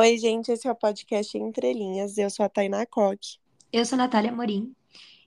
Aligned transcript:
Oi, 0.00 0.16
gente, 0.16 0.52
esse 0.52 0.68
é 0.68 0.70
o 0.70 0.76
podcast 0.76 1.36
Entre 1.36 1.72
Linhas. 1.72 2.16
Eu 2.18 2.30
sou 2.30 2.46
a 2.46 2.48
Tainá 2.48 2.86
Coque. 2.86 3.38
Eu 3.72 3.84
sou 3.84 3.96
a 3.96 4.02
Natália 4.02 4.30
Morim. 4.30 4.72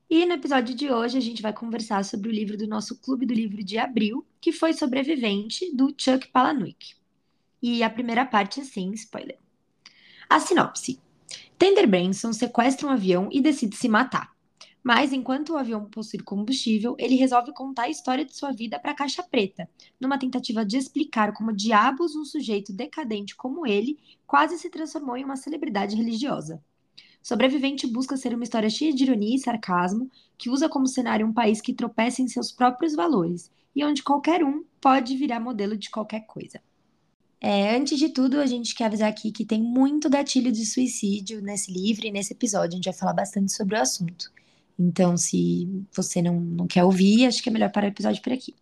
E 0.10 0.26
no 0.26 0.32
episódio 0.32 0.74
de 0.74 0.90
hoje 0.90 1.18
a 1.18 1.20
gente 1.20 1.42
vai 1.42 1.52
conversar 1.52 2.06
sobre 2.06 2.30
o 2.30 2.32
livro 2.32 2.56
do 2.56 2.66
nosso 2.66 2.98
Clube 3.02 3.26
do 3.26 3.34
Livro 3.34 3.62
de 3.62 3.78
Abril, 3.78 4.26
que 4.40 4.54
foi 4.54 4.72
Sobrevivente, 4.72 5.76
do 5.76 5.94
Chuck 5.98 6.26
Palahniuk. 6.30 6.96
E 7.62 7.84
a 7.84 7.90
primeira 7.90 8.26
parte 8.26 8.62
é 8.62 8.64
sem 8.64 8.94
spoiler. 8.94 9.38
A 10.30 10.40
sinopse. 10.40 11.02
Tender 11.58 11.86
Branson 11.86 12.32
sequestra 12.32 12.88
um 12.88 12.92
avião 12.92 13.28
e 13.30 13.42
decide 13.42 13.76
se 13.76 13.90
matar. 13.90 14.31
Mas 14.84 15.14
enquanto 15.14 15.52
o 15.52 15.58
avião 15.58 15.86
possui 15.86 16.20
combustível, 16.20 16.96
ele 16.98 17.16
resolve 17.16 17.54
contar 17.54 17.84
a 17.84 17.90
história 17.90 18.26
de 18.26 18.36
sua 18.36 18.52
vida 18.52 18.80
para 18.80 18.92
a 18.92 18.96
Caixa 18.96 19.22
Preta, 19.22 19.70
numa 20.00 20.18
tentativa 20.18 20.66
de 20.66 20.78
explicar 20.78 21.34
como 21.34 21.56
diabos 21.56 22.16
um 22.16 22.26
sujeito 22.26 22.74
decadente 22.74 23.36
como 23.36 23.68
ele 23.68 24.00
quase 24.26 24.58
se 24.58 24.70
transformou 24.70 25.16
em 25.16 25.24
uma 25.24 25.36
celebridade 25.36 25.96
religiosa. 25.96 26.64
Sobrevivente 27.22 27.86
busca 27.86 28.18
ser 28.18 28.34
uma 28.34 28.44
história 28.44 28.70
cheia 28.70 28.92
de 28.92 29.04
ironia 29.04 29.36
e 29.36 29.40
sarcasmo, 29.40 30.10
que 30.36 30.50
usa 30.50 30.68
como 30.68 30.88
cenário 30.88 31.28
um 31.28 31.34
país 31.34 31.62
que 31.62 31.74
tropeça 31.74 32.22
em 32.22 32.28
seus 32.28 32.52
próprios 32.52 32.96
valores 32.96 33.52
e 33.76 33.86
onde 33.86 34.02
qualquer 34.02 34.44
um 34.44 34.64
pode 34.82 35.16
virar 35.16 35.40
modelo 35.40 35.78
de 35.78 35.92
qualquer 35.92 36.22
coisa. 36.22 36.60
É, 37.40 37.76
antes 37.76 37.98
de 37.98 38.10
tudo, 38.10 38.40
a 38.40 38.46
gente 38.48 38.74
quer 38.74 38.86
avisar 38.86 39.10
aqui 39.10 39.32
que 39.32 39.46
tem 39.46 39.62
muito 39.62 40.10
gatilho 40.10 40.52
de 40.52 40.66
suicídio 40.66 41.42
nesse 41.42 41.72
livro 41.72 42.06
e 42.06 42.12
nesse 42.12 42.34
episódio. 42.34 42.74
A 42.74 42.76
gente 42.76 42.86
vai 42.86 42.94
falar 42.94 43.14
bastante 43.14 43.52
sobre 43.52 43.76
o 43.76 43.82
assunto. 43.82 44.32
Então, 44.84 45.16
se 45.16 45.86
você 45.96 46.24
não, 46.24 46.40
não 46.40 46.66
quer 46.66 46.84
ouvir, 46.84 47.28
acho 47.28 47.44
que 47.44 47.50
é 47.50 47.52
melhor 47.52 47.72
parar 47.72 47.86
o 47.86 47.90
episódio 47.90 48.20
por 48.20 48.34
aqui. 48.34 48.56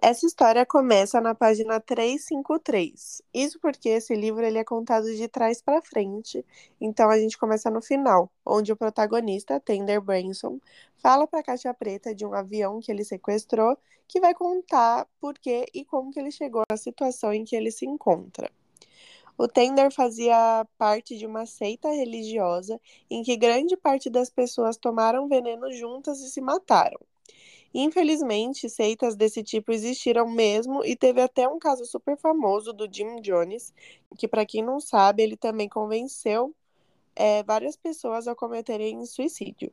Essa 0.00 0.26
história 0.26 0.64
começa 0.64 1.20
na 1.20 1.34
página 1.34 1.80
353. 1.80 3.22
Isso 3.32 3.58
porque 3.58 3.88
esse 3.88 4.14
livro 4.14 4.44
ele 4.44 4.58
é 4.58 4.64
contado 4.64 5.06
de 5.06 5.26
trás 5.26 5.60
para 5.60 5.82
frente, 5.82 6.44
então 6.80 7.10
a 7.10 7.18
gente 7.18 7.36
começa 7.36 7.68
no 7.68 7.82
final, 7.82 8.30
onde 8.46 8.70
o 8.70 8.76
protagonista, 8.76 9.58
Tender 9.58 10.00
Branson, 10.00 10.60
fala 10.98 11.26
para 11.26 11.40
a 11.40 11.42
Caixa 11.42 11.74
Preta 11.74 12.14
de 12.14 12.24
um 12.24 12.32
avião 12.32 12.78
que 12.80 12.92
ele 12.92 13.04
sequestrou, 13.04 13.76
que 14.06 14.20
vai 14.20 14.34
contar 14.34 15.08
por 15.18 15.36
que 15.36 15.66
e 15.74 15.84
como 15.84 16.12
que 16.12 16.20
ele 16.20 16.30
chegou 16.30 16.62
à 16.70 16.76
situação 16.76 17.32
em 17.32 17.44
que 17.44 17.56
ele 17.56 17.72
se 17.72 17.86
encontra. 17.86 18.50
O 19.36 19.48
Tender 19.48 19.92
fazia 19.92 20.64
parte 20.78 21.18
de 21.18 21.26
uma 21.26 21.44
seita 21.44 21.90
religiosa 21.90 22.80
em 23.10 23.22
que 23.22 23.36
grande 23.36 23.76
parte 23.76 24.08
das 24.08 24.30
pessoas 24.30 24.76
tomaram 24.76 25.28
veneno 25.28 25.72
juntas 25.72 26.20
e 26.20 26.30
se 26.30 26.40
mataram. 26.40 27.00
Infelizmente, 27.74 28.70
seitas 28.70 29.16
desse 29.16 29.42
tipo 29.42 29.72
existiram 29.72 30.30
mesmo 30.30 30.84
e 30.84 30.94
teve 30.94 31.20
até 31.20 31.48
um 31.48 31.58
caso 31.58 31.84
super 31.84 32.16
famoso 32.16 32.72
do 32.72 32.88
Jim 32.90 33.20
Jones, 33.20 33.74
que 34.16 34.28
para 34.28 34.46
quem 34.46 34.62
não 34.62 34.78
sabe, 34.78 35.24
ele 35.24 35.36
também 35.36 35.68
convenceu 35.68 36.54
é, 37.16 37.42
várias 37.42 37.76
pessoas 37.76 38.28
a 38.28 38.34
cometerem 38.34 39.04
suicídio. 39.04 39.72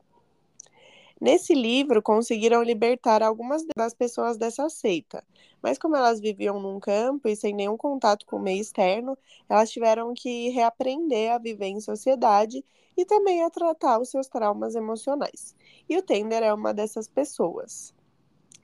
Nesse 1.22 1.54
livro, 1.54 2.02
conseguiram 2.02 2.64
libertar 2.64 3.22
algumas 3.22 3.64
das 3.78 3.94
pessoas 3.94 4.38
dessa 4.38 4.68
seita, 4.70 5.24
mas 5.62 5.78
como 5.78 5.96
elas 5.96 6.20
viviam 6.20 6.60
num 6.60 6.80
campo 6.80 7.30
e 7.30 7.36
sem 7.36 7.54
nenhum 7.54 7.78
contato 7.78 8.26
com 8.26 8.38
o 8.38 8.42
meio 8.42 8.60
externo, 8.60 9.16
elas 9.48 9.70
tiveram 9.70 10.16
que 10.16 10.50
reaprender 10.50 11.32
a 11.32 11.38
viver 11.38 11.68
em 11.68 11.80
sociedade 11.80 12.66
e 12.98 13.06
também 13.06 13.44
a 13.44 13.52
tratar 13.52 14.00
os 14.00 14.10
seus 14.10 14.28
traumas 14.28 14.74
emocionais. 14.74 15.56
E 15.88 15.96
o 15.96 16.02
Tender 16.02 16.42
é 16.42 16.52
uma 16.52 16.74
dessas 16.74 17.08
pessoas. 17.08 17.94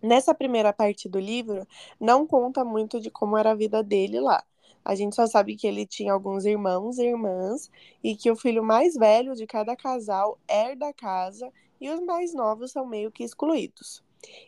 Nessa 0.01 0.33
primeira 0.33 0.73
parte 0.73 1.07
do 1.07 1.19
livro, 1.19 1.63
não 1.99 2.25
conta 2.25 2.65
muito 2.65 2.99
de 2.99 3.11
como 3.11 3.37
era 3.37 3.51
a 3.51 3.55
vida 3.55 3.83
dele 3.83 4.19
lá. 4.19 4.43
A 4.83 4.95
gente 4.95 5.15
só 5.15 5.27
sabe 5.27 5.55
que 5.55 5.67
ele 5.67 5.85
tinha 5.85 6.11
alguns 6.11 6.43
irmãos 6.43 6.97
e 6.97 7.05
irmãs 7.05 7.69
e 8.03 8.15
que 8.15 8.31
o 8.31 8.35
filho 8.35 8.63
mais 8.63 8.95
velho 8.95 9.35
de 9.35 9.45
cada 9.45 9.75
casal 9.75 10.39
herda 10.49 10.87
a 10.87 10.93
casa 10.93 11.51
e 11.79 11.89
os 11.89 11.99
mais 11.99 12.33
novos 12.33 12.71
são 12.71 12.85
meio 12.85 13.11
que 13.11 13.23
excluídos. 13.23 14.03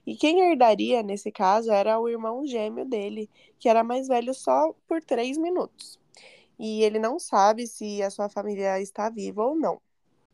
E 0.05 0.15
quem 0.15 0.41
herdaria, 0.41 1.03
nesse 1.03 1.31
caso, 1.31 1.71
era 1.71 1.99
o 1.99 2.09
irmão 2.09 2.45
gêmeo 2.45 2.85
dele, 2.85 3.29
que 3.59 3.69
era 3.69 3.83
mais 3.83 4.07
velho 4.07 4.33
só 4.33 4.73
por 4.87 5.01
três 5.03 5.37
minutos. 5.37 5.99
E 6.57 6.83
ele 6.83 6.99
não 6.99 7.19
sabe 7.19 7.67
se 7.67 8.01
a 8.01 8.09
sua 8.09 8.29
família 8.29 8.81
está 8.81 9.09
viva 9.09 9.43
ou 9.43 9.55
não. 9.55 9.79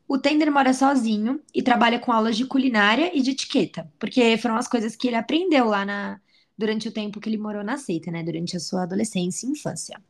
O 0.08 0.18
Tender 0.18 0.50
mora 0.52 0.72
sozinho 0.72 1.40
e 1.54 1.62
trabalha 1.62 1.98
com 1.98 2.12
aulas 2.12 2.36
de 2.36 2.46
culinária 2.46 3.10
e 3.16 3.20
de 3.20 3.32
etiqueta, 3.32 3.92
porque 3.98 4.36
foram 4.38 4.56
as 4.56 4.68
coisas 4.68 4.94
que 4.94 5.08
ele 5.08 5.16
aprendeu 5.16 5.66
lá 5.66 5.84
na, 5.84 6.20
durante 6.56 6.88
o 6.88 6.92
tempo 6.92 7.20
que 7.20 7.28
ele 7.28 7.38
morou 7.38 7.62
na 7.62 7.76
seita, 7.76 8.10
né? 8.10 8.22
Durante 8.22 8.56
a 8.56 8.60
sua 8.60 8.84
adolescência 8.84 9.46
e 9.46 9.50
infância. 9.50 10.00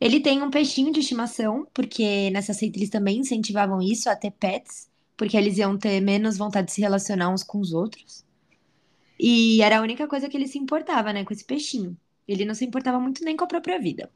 Ele 0.00 0.20
tem 0.20 0.42
um 0.42 0.50
peixinho 0.50 0.92
de 0.92 1.00
estimação, 1.00 1.66
porque 1.74 2.30
nessa 2.30 2.54
seita 2.54 2.78
eles 2.78 2.88
também 2.88 3.18
incentivavam 3.18 3.82
isso, 3.82 4.08
a 4.08 4.16
ter 4.16 4.30
pets, 4.30 4.89
porque 5.20 5.36
eles 5.36 5.58
iam 5.58 5.76
ter 5.76 6.00
menos 6.00 6.38
vontade 6.38 6.68
de 6.68 6.72
se 6.72 6.80
relacionar 6.80 7.28
uns 7.28 7.42
com 7.42 7.60
os 7.60 7.74
outros. 7.74 8.24
E 9.18 9.60
era 9.60 9.78
a 9.78 9.82
única 9.82 10.08
coisa 10.08 10.30
que 10.30 10.34
ele 10.34 10.48
se 10.48 10.56
importava, 10.56 11.12
né, 11.12 11.26
com 11.26 11.34
esse 11.34 11.44
peixinho. 11.44 11.94
Ele 12.26 12.46
não 12.46 12.54
se 12.54 12.64
importava 12.64 12.98
muito 12.98 13.22
nem 13.22 13.36
com 13.36 13.44
a 13.44 13.46
própria 13.46 13.78
vida. 13.78 14.10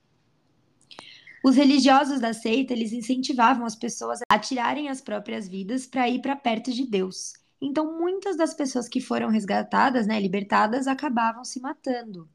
Os 1.44 1.56
religiosos 1.56 2.20
da 2.20 2.32
seita, 2.32 2.72
eles 2.72 2.90
incentivavam 2.94 3.66
as 3.66 3.76
pessoas 3.76 4.20
a 4.26 4.38
tirarem 4.38 4.88
as 4.88 5.02
próprias 5.02 5.46
vidas 5.46 5.86
para 5.86 6.08
ir 6.08 6.22
para 6.22 6.34
perto 6.34 6.72
de 6.72 6.86
Deus. 6.86 7.34
Então, 7.60 7.98
muitas 7.98 8.34
das 8.34 8.54
pessoas 8.54 8.88
que 8.88 8.98
foram 8.98 9.28
resgatadas, 9.28 10.06
né, 10.06 10.18
libertadas, 10.18 10.86
acabavam 10.86 11.44
se 11.44 11.60
matando. 11.60 12.26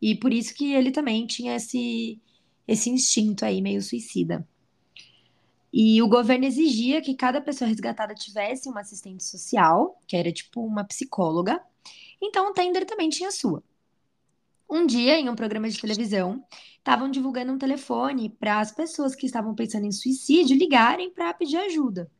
E 0.00 0.14
por 0.14 0.32
isso 0.32 0.54
que 0.54 0.72
ele 0.72 0.92
também 0.92 1.26
tinha 1.26 1.56
esse 1.56 2.20
esse 2.68 2.88
instinto 2.88 3.44
aí 3.44 3.60
meio 3.60 3.82
suicida. 3.82 4.46
E 5.72 6.02
o 6.02 6.08
governo 6.08 6.44
exigia 6.44 7.00
que 7.00 7.14
cada 7.14 7.40
pessoa 7.40 7.68
resgatada 7.68 8.14
tivesse 8.14 8.68
uma 8.68 8.80
assistente 8.80 9.24
social, 9.24 9.98
que 10.06 10.16
era 10.16 10.30
tipo 10.30 10.60
uma 10.60 10.84
psicóloga. 10.84 11.62
Então 12.20 12.50
o 12.50 12.52
Tender 12.52 12.84
também 12.84 13.08
tinha 13.08 13.30
sua. 13.30 13.62
Um 14.68 14.86
dia, 14.86 15.18
em 15.18 15.28
um 15.28 15.34
programa 15.34 15.68
de 15.68 15.80
televisão, 15.80 16.44
estavam 16.78 17.10
divulgando 17.10 17.52
um 17.52 17.58
telefone 17.58 18.30
para 18.30 18.58
as 18.60 18.72
pessoas 18.72 19.14
que 19.14 19.26
estavam 19.26 19.54
pensando 19.54 19.86
em 19.86 19.92
suicídio 19.92 20.56
ligarem 20.56 21.10
para 21.10 21.32
pedir 21.34 21.58
ajuda. 21.58 22.10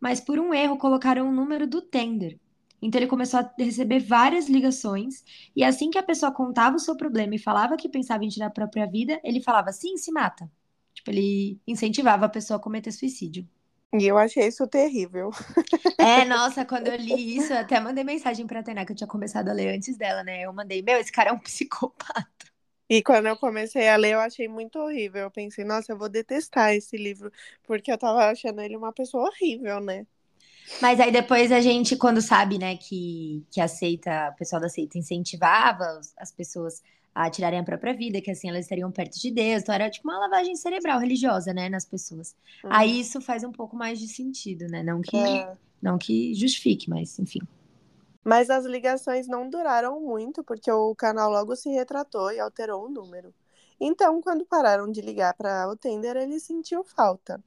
Mas 0.00 0.20
por 0.20 0.38
um 0.38 0.52
erro 0.52 0.78
colocaram 0.78 1.28
o 1.28 1.32
número 1.32 1.66
do 1.66 1.82
Tender. 1.82 2.38
Então 2.82 2.98
ele 3.00 3.08
começou 3.08 3.40
a 3.40 3.54
receber 3.58 4.00
várias 4.00 4.48
ligações 4.48 5.24
e 5.54 5.64
assim 5.64 5.90
que 5.90 5.98
a 5.98 6.02
pessoa 6.02 6.30
contava 6.32 6.76
o 6.76 6.80
seu 6.80 6.96
problema 6.96 7.34
e 7.34 7.38
falava 7.38 7.76
que 7.76 7.88
pensava 7.88 8.24
em 8.24 8.28
tirar 8.28 8.46
a 8.46 8.50
própria 8.50 8.86
vida, 8.86 9.20
ele 9.24 9.40
falava: 9.40 9.72
"Sim, 9.72 9.96
se 9.96 10.12
mata". 10.12 10.50
Tipo, 11.06 11.10
ele 11.10 11.60
incentivava 11.66 12.26
a 12.26 12.28
pessoa 12.28 12.56
a 12.58 12.60
cometer 12.60 12.90
suicídio. 12.90 13.46
E 13.92 14.04
eu 14.04 14.18
achei 14.18 14.46
isso 14.48 14.66
terrível. 14.66 15.30
É, 15.96 16.24
nossa, 16.24 16.64
quando 16.64 16.88
eu 16.88 16.96
li 16.96 17.36
isso, 17.36 17.52
eu 17.52 17.58
até 17.58 17.78
mandei 17.78 18.02
mensagem 18.02 18.46
pra 18.46 18.62
Tainá, 18.62 18.84
que 18.84 18.92
eu 18.92 18.96
tinha 18.96 19.06
começado 19.06 19.48
a 19.48 19.52
ler 19.52 19.74
antes 19.74 19.96
dela, 19.96 20.24
né? 20.24 20.42
Eu 20.42 20.52
mandei, 20.52 20.82
meu, 20.82 20.98
esse 20.98 21.12
cara 21.12 21.30
é 21.30 21.32
um 21.32 21.38
psicopata. 21.38 22.26
E 22.88 23.02
quando 23.02 23.26
eu 23.26 23.36
comecei 23.36 23.88
a 23.88 23.96
ler, 23.96 24.14
eu 24.14 24.20
achei 24.20 24.48
muito 24.48 24.78
horrível. 24.78 25.22
Eu 25.22 25.30
pensei, 25.30 25.64
nossa, 25.64 25.92
eu 25.92 25.98
vou 25.98 26.08
detestar 26.08 26.74
esse 26.74 26.96
livro, 26.96 27.30
porque 27.64 27.90
eu 27.90 27.98
tava 27.98 28.28
achando 28.28 28.60
ele 28.60 28.76
uma 28.76 28.92
pessoa 28.92 29.28
horrível, 29.28 29.80
né? 29.80 30.06
Mas 30.82 30.98
aí 30.98 31.12
depois 31.12 31.52
a 31.52 31.60
gente, 31.60 31.96
quando 31.96 32.20
sabe, 32.20 32.58
né, 32.58 32.76
que, 32.76 33.44
que 33.52 33.60
aceita, 33.60 34.30
o 34.34 34.38
pessoal 34.38 34.60
da 34.60 34.68
seita 34.68 34.98
incentivava 34.98 36.00
as 36.18 36.32
pessoas 36.32 36.82
a 37.16 37.30
tirarem 37.30 37.58
a 37.58 37.64
própria 37.64 37.94
vida, 37.94 38.20
que 38.20 38.30
assim 38.30 38.50
elas 38.50 38.66
estariam 38.66 38.92
perto 38.92 39.18
de 39.18 39.30
Deus. 39.30 39.62
Então 39.62 39.74
era 39.74 39.88
tipo 39.88 40.06
uma 40.06 40.18
lavagem 40.18 40.54
cerebral 40.54 41.00
religiosa, 41.00 41.54
né, 41.54 41.66
nas 41.66 41.86
pessoas. 41.86 42.36
Uhum. 42.62 42.70
Aí 42.70 43.00
isso 43.00 43.22
faz 43.22 43.42
um 43.42 43.50
pouco 43.50 43.74
mais 43.74 43.98
de 43.98 44.06
sentido, 44.06 44.66
né? 44.66 44.82
Não 44.82 45.00
que 45.00 45.16
é. 45.16 45.50
não 45.80 45.96
que 45.96 46.34
justifique, 46.34 46.90
mas 46.90 47.18
enfim. 47.18 47.40
Mas 48.22 48.50
as 48.50 48.66
ligações 48.66 49.26
não 49.26 49.48
duraram 49.48 49.98
muito, 49.98 50.44
porque 50.44 50.70
o 50.70 50.94
canal 50.94 51.30
logo 51.30 51.56
se 51.56 51.70
retratou 51.70 52.30
e 52.30 52.38
alterou 52.38 52.84
o 52.84 52.90
número. 52.90 53.32
Então, 53.80 54.20
quando 54.20 54.44
pararam 54.44 54.92
de 54.92 55.00
ligar 55.00 55.32
para 55.32 55.66
o 55.70 55.76
Tender, 55.76 56.16
ele 56.18 56.38
sentiu 56.38 56.84
falta. 56.84 57.42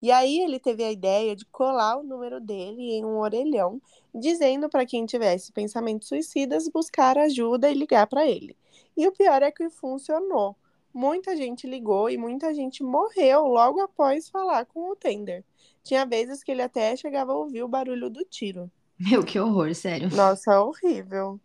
E 0.00 0.10
aí 0.10 0.40
ele 0.40 0.58
teve 0.58 0.82
a 0.82 0.90
ideia 0.90 1.36
de 1.36 1.44
colar 1.44 1.98
o 1.98 2.02
número 2.02 2.40
dele 2.40 2.94
em 2.94 3.04
um 3.04 3.18
orelhão, 3.18 3.82
dizendo 4.14 4.70
para 4.70 4.86
quem 4.86 5.04
tivesse 5.04 5.52
pensamentos 5.52 6.08
suicidas 6.08 6.68
buscar 6.68 7.18
ajuda 7.18 7.70
e 7.70 7.74
ligar 7.74 8.06
para 8.06 8.26
ele. 8.26 8.56
E 9.00 9.08
o 9.08 9.12
pior 9.12 9.42
é 9.42 9.50
que 9.50 9.70
funcionou. 9.70 10.54
Muita 10.92 11.34
gente 11.34 11.66
ligou 11.66 12.10
e 12.10 12.18
muita 12.18 12.52
gente 12.52 12.82
morreu 12.82 13.46
logo 13.46 13.80
após 13.80 14.28
falar 14.28 14.66
com 14.66 14.90
o 14.90 14.94
Tender. 14.94 15.42
Tinha 15.82 16.04
vezes 16.04 16.44
que 16.44 16.52
ele 16.52 16.60
até 16.60 16.94
chegava 16.94 17.32
a 17.32 17.34
ouvir 17.34 17.62
o 17.62 17.68
barulho 17.68 18.10
do 18.10 18.22
tiro. 18.26 18.70
Meu, 18.98 19.24
que 19.24 19.40
horror, 19.40 19.74
sério. 19.74 20.14
Nossa, 20.14 20.60
horrível. 20.60 21.40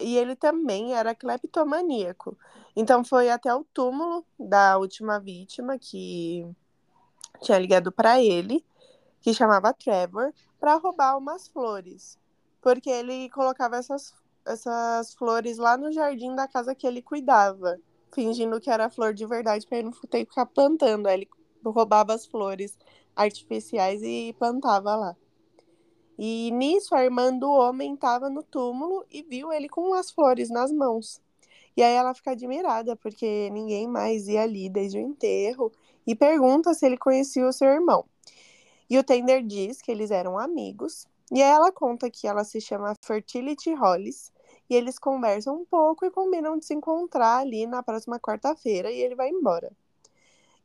E 0.00 0.16
ele 0.16 0.34
também 0.34 0.94
era 0.94 1.14
cleptomaníaco. 1.14 2.38
Então 2.74 3.04
foi 3.04 3.28
até 3.28 3.54
o 3.54 3.64
túmulo 3.64 4.24
da 4.40 4.78
última 4.78 5.20
vítima 5.20 5.78
que 5.78 6.46
tinha 7.42 7.58
ligado 7.58 7.92
para 7.92 8.18
ele, 8.18 8.64
que 9.20 9.34
chamava 9.34 9.74
Trevor, 9.74 10.32
para 10.58 10.76
roubar 10.76 11.18
umas 11.18 11.48
flores. 11.48 12.18
Porque 12.62 12.88
ele 12.88 13.28
colocava 13.28 13.76
essas, 13.76 14.14
essas 14.48 15.14
flores 15.14 15.58
lá 15.58 15.76
no 15.76 15.92
jardim 15.92 16.34
da 16.34 16.48
casa 16.48 16.74
que 16.74 16.86
ele 16.86 17.02
cuidava. 17.02 17.78
fingindo 18.12 18.60
que 18.60 18.70
era 18.70 18.90
flor 18.90 19.12
de 19.12 19.26
verdade 19.26 19.66
pra 19.66 19.78
ele 19.78 19.90
não 19.90 19.92
ter 20.08 20.24
que 20.24 20.30
ficar 20.30 20.46
plantando. 20.46 21.06
Aí 21.06 21.14
ele 21.14 21.28
roubava 21.64 22.14
as 22.14 22.26
flores 22.26 22.76
artificiais 23.14 24.02
e 24.02 24.34
plantava 24.38 24.96
lá. 24.96 25.16
E 26.18 26.50
nisso 26.50 26.94
a 26.94 27.04
irmã 27.04 27.32
do 27.32 27.48
homem 27.48 27.94
estava 27.94 28.28
no 28.28 28.42
túmulo 28.42 29.04
e 29.10 29.22
viu 29.22 29.52
ele 29.52 29.68
com 29.68 29.94
as 29.94 30.10
flores 30.10 30.50
nas 30.50 30.72
mãos. 30.72 31.20
E 31.76 31.82
aí 31.82 31.94
ela 31.94 32.12
fica 32.12 32.32
admirada, 32.32 32.96
porque 32.96 33.48
ninguém 33.50 33.86
mais 33.86 34.26
ia 34.26 34.42
ali 34.42 34.68
desde 34.68 34.98
o 34.98 35.00
enterro, 35.00 35.70
e 36.04 36.12
pergunta 36.12 36.74
se 36.74 36.84
ele 36.84 36.96
conhecia 36.96 37.46
o 37.46 37.52
seu 37.52 37.68
irmão. 37.68 38.04
E 38.90 38.98
o 38.98 39.04
Tender 39.04 39.44
diz 39.46 39.80
que 39.80 39.92
eles 39.92 40.10
eram 40.10 40.36
amigos, 40.36 41.06
e 41.30 41.40
aí 41.40 41.50
ela 41.50 41.70
conta 41.70 42.10
que 42.10 42.26
ela 42.26 42.42
se 42.42 42.60
chama 42.60 42.96
Fertility 43.00 43.72
Hollis, 43.74 44.32
e 44.68 44.74
eles 44.74 44.98
conversam 44.98 45.56
um 45.56 45.64
pouco 45.64 46.04
e 46.04 46.10
combinam 46.10 46.58
de 46.58 46.64
se 46.64 46.74
encontrar 46.74 47.38
ali 47.38 47.66
na 47.66 47.82
próxima 47.82 48.18
quarta-feira, 48.18 48.90
e 48.90 49.00
ele 49.00 49.14
vai 49.14 49.30
embora. 49.30 49.72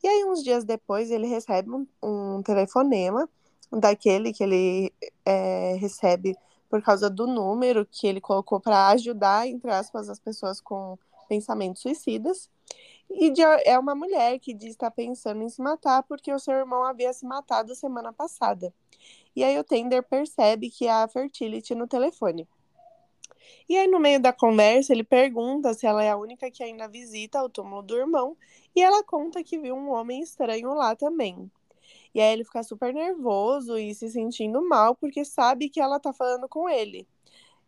E 0.04 0.08
aí, 0.08 0.26
uns 0.26 0.44
dias 0.44 0.66
depois, 0.66 1.10
ele 1.10 1.28
recebe 1.28 1.72
um, 1.72 1.88
um 2.02 2.42
telefonema 2.44 3.30
daquele 3.72 4.34
que 4.34 4.44
ele 4.44 4.94
é, 5.26 5.76
recebe 5.80 6.36
por 6.70 6.82
causa 6.82 7.10
do 7.10 7.28
número 7.28 7.86
que 7.86 8.08
ele 8.08 8.20
colocou 8.20 8.60
para 8.60 8.88
ajudar, 8.90 9.48
entre 9.48 9.72
aspas, 9.72 10.10
as 10.10 10.20
pessoas 10.20 10.60
com 10.60 10.98
pensamentos 11.30 11.82
suicidas. 11.82 12.50
E 13.10 13.30
de, 13.30 13.42
é 13.42 13.78
uma 13.78 13.94
mulher 13.94 14.40
que 14.40 14.54
diz 14.54 14.72
estar 14.72 14.90
pensando 14.92 15.44
em 15.44 15.50
se 15.50 15.62
matar 15.62 16.04
porque 16.04 16.34
o 16.34 16.40
seu 16.40 16.56
irmão 16.56 16.84
havia 16.84 17.14
se 17.14 17.26
matado 17.26 17.76
semana 17.76 18.12
passada. 18.12 18.74
E 19.36 19.44
aí 19.44 19.58
o 19.58 19.64
Tender 19.64 20.04
percebe 20.04 20.70
que 20.70 20.88
há 20.88 21.08
fertility 21.08 21.76
no 21.76 21.88
telefone. 21.88 22.48
E 23.68 23.78
aí, 23.78 23.88
no 23.88 24.00
meio 24.00 24.19
da 24.19 24.34
conversa, 24.34 24.94
ele 24.94 25.04
pergunta 25.04 25.74
se 25.74 25.86
ela 25.86 26.04
é 26.04 26.10
a 26.12 26.18
única 26.18 26.50
que 26.51 26.63
ainda 26.63 26.88
visita 26.88 27.44
o 27.44 27.50
túmulo 27.50 27.81
do 27.81 27.98
irmão, 27.98 28.38
e 28.75 28.81
ela 28.81 29.04
conta 29.04 29.44
que 29.44 29.57
viu 29.57 29.75
um 29.75 29.90
homem 29.92 30.22
estranho 30.22 30.74
lá 30.74 30.95
também. 30.95 31.50
E 32.13 32.22
aí 32.22 32.34
ele 32.34 32.44
fica 32.44 32.63
super 32.63 32.94
nervoso 32.94 33.78
e 33.78 33.94
se 33.95 34.10
sentindo 34.10 34.62
mal 34.68 34.95
porque 34.95 35.25
sabe 35.25 35.69
que 35.69 35.80
ela 35.80 36.00
tá 36.00 36.13
falando 36.13 36.48
com 36.48 36.69
ele. 36.69 37.07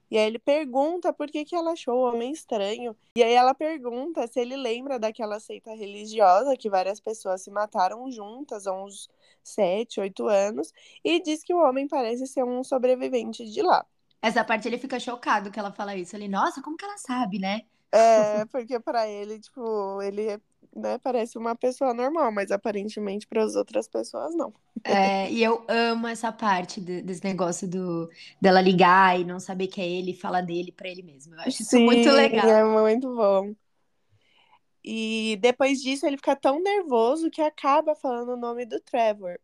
E 0.10 0.18
aí 0.18 0.27
ele 0.27 0.38
pergunta 0.39 1.12
por 1.12 1.27
que, 1.27 1.44
que 1.44 1.56
ela 1.56 1.72
achou 1.72 1.95
o 1.98 2.07
homem 2.07 2.31
estranho. 2.31 2.95
E 3.16 3.24
aí 3.24 3.33
ela 3.33 3.56
pergunta 3.56 4.28
se 4.28 4.39
ele 4.39 4.56
lembra 4.56 5.00
daquela 5.00 5.39
seita 5.39 5.74
religiosa 5.74 6.56
que 6.56 6.69
várias 6.69 7.00
pessoas 7.00 7.42
se 7.42 7.50
mataram 7.50 8.10
juntas 8.12 8.68
há 8.68 8.74
uns 8.74 9.10
sete, 9.44 10.00
oito 10.00 10.28
anos. 10.28 10.71
E 11.04 11.19
diz 11.19 11.44
que 11.44 11.54
o 11.54 11.60
homem 11.60 11.88
parece 11.88 12.28
ser 12.28 12.44
um 12.44 12.63
sobrevivente 12.63 13.45
de 13.45 13.62
lá. 13.63 13.86
Essa 14.22 14.44
parte 14.44 14.68
ele 14.68 14.78
fica 14.78 15.00
chocado 15.00 15.52
que 15.52 15.60
ela 15.60 15.72
fala 15.72 15.96
isso. 15.96 16.16
Ele, 16.16 16.28
nossa, 16.28 16.62
como 16.62 16.78
que 16.78 16.86
ela 16.86 16.98
sabe, 16.98 17.40
né? 17.40 17.62
É, 17.92 18.46
porque 18.46 18.80
para 18.80 19.08
ele, 19.08 19.40
tipo, 19.40 20.02
ele 20.02 20.40
né, 20.76 20.98
parece 20.98 21.38
uma 21.38 21.56
pessoa 21.56 21.94
normal, 21.94 22.32
mas 22.32 22.52
aparentemente 22.52 23.26
para 23.26 23.44
as 23.44 23.56
outras 23.56 23.88
pessoas 23.88 24.36
não. 24.36 24.54
É, 24.84 25.32
e 25.32 25.42
eu 25.42 25.64
amo 25.68 26.08
essa 26.08 26.32
parte 26.32 26.82
de, 26.82 27.02
desse 27.02 27.24
negócio 27.24 27.68
do, 27.68 28.10
dela 28.42 28.62
ligar 28.62 29.20
e 29.20 29.24
não 29.24 29.40
saber 29.40 29.68
que 29.68 29.80
é 29.80 29.88
ele 29.88 30.12
e 30.12 30.16
falar 30.16 30.42
dele 30.42 30.72
para 30.72 30.90
ele 30.90 31.02
mesmo. 31.02 31.36
Eu 31.36 31.40
acho 31.40 31.62
isso 31.62 31.72
Sim, 31.72 31.86
muito 31.86 32.12
legal. 32.12 32.48
É 32.48 32.64
muito 32.64 33.16
bom. 33.16 33.56
E 34.84 35.38
depois 35.42 35.82
disso 35.82 36.06
ele 36.06 36.18
fica 36.18 36.36
tão 36.36 36.62
nervoso 36.62 37.32
que 37.32 37.42
acaba 37.42 37.96
falando 37.96 38.34
o 38.34 38.38
nome 38.38 38.66
do 38.66 38.80
Trevor. 38.82 39.40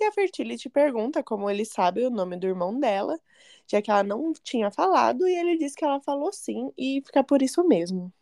E 0.00 0.04
a 0.04 0.12
Fertility 0.12 0.70
pergunta 0.70 1.22
como 1.22 1.50
ele 1.50 1.64
sabe 1.64 2.06
o 2.06 2.10
nome 2.10 2.36
do 2.36 2.46
irmão 2.46 2.78
dela, 2.78 3.18
já 3.66 3.82
que 3.82 3.90
ela 3.90 4.02
não 4.02 4.32
tinha 4.32 4.70
falado, 4.70 5.26
e 5.26 5.34
ele 5.34 5.58
diz 5.58 5.74
que 5.74 5.84
ela 5.84 6.00
falou 6.00 6.32
sim, 6.32 6.72
e 6.76 7.02
fica 7.04 7.22
por 7.24 7.42
isso 7.42 7.66
mesmo. 7.66 8.12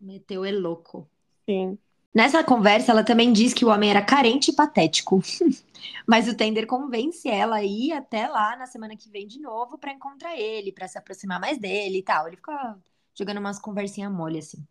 Meteu 0.00 0.44
é 0.44 0.52
louco. 0.52 1.08
Sim. 1.48 1.78
Nessa 2.16 2.42
conversa, 2.42 2.92
ela 2.92 3.04
também 3.04 3.30
diz 3.30 3.52
que 3.52 3.64
o 3.64 3.68
homem 3.68 3.90
era 3.90 4.00
carente 4.00 4.50
e 4.50 4.54
patético. 4.54 5.20
Mas 6.08 6.26
o 6.26 6.34
Tender 6.34 6.66
convence 6.66 7.28
ela 7.28 7.56
a 7.56 7.64
ir 7.64 7.92
até 7.92 8.26
lá 8.26 8.56
na 8.56 8.66
semana 8.66 8.96
que 8.96 9.10
vem 9.10 9.26
de 9.26 9.38
novo 9.38 9.76
para 9.76 9.92
encontrar 9.92 10.34
ele, 10.34 10.72
para 10.72 10.88
se 10.88 10.96
aproximar 10.96 11.38
mais 11.38 11.58
dele 11.58 11.98
e 11.98 12.02
tal. 12.02 12.26
Ele 12.26 12.36
fica 12.36 12.78
jogando 13.14 13.36
umas 13.36 13.58
conversinhas 13.58 14.10
mole 14.10 14.38
assim. 14.38 14.66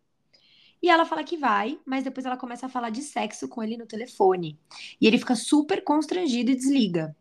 E 0.82 0.90
ela 0.90 1.04
fala 1.04 1.22
que 1.22 1.36
vai, 1.36 1.78
mas 1.86 2.02
depois 2.02 2.26
ela 2.26 2.36
começa 2.36 2.66
a 2.66 2.68
falar 2.68 2.90
de 2.90 3.02
sexo 3.02 3.48
com 3.48 3.62
ele 3.62 3.76
no 3.76 3.86
telefone. 3.86 4.58
E 5.00 5.06
ele 5.06 5.18
fica 5.18 5.36
super 5.36 5.84
constrangido 5.84 6.50
e 6.50 6.56
desliga. 6.56 7.16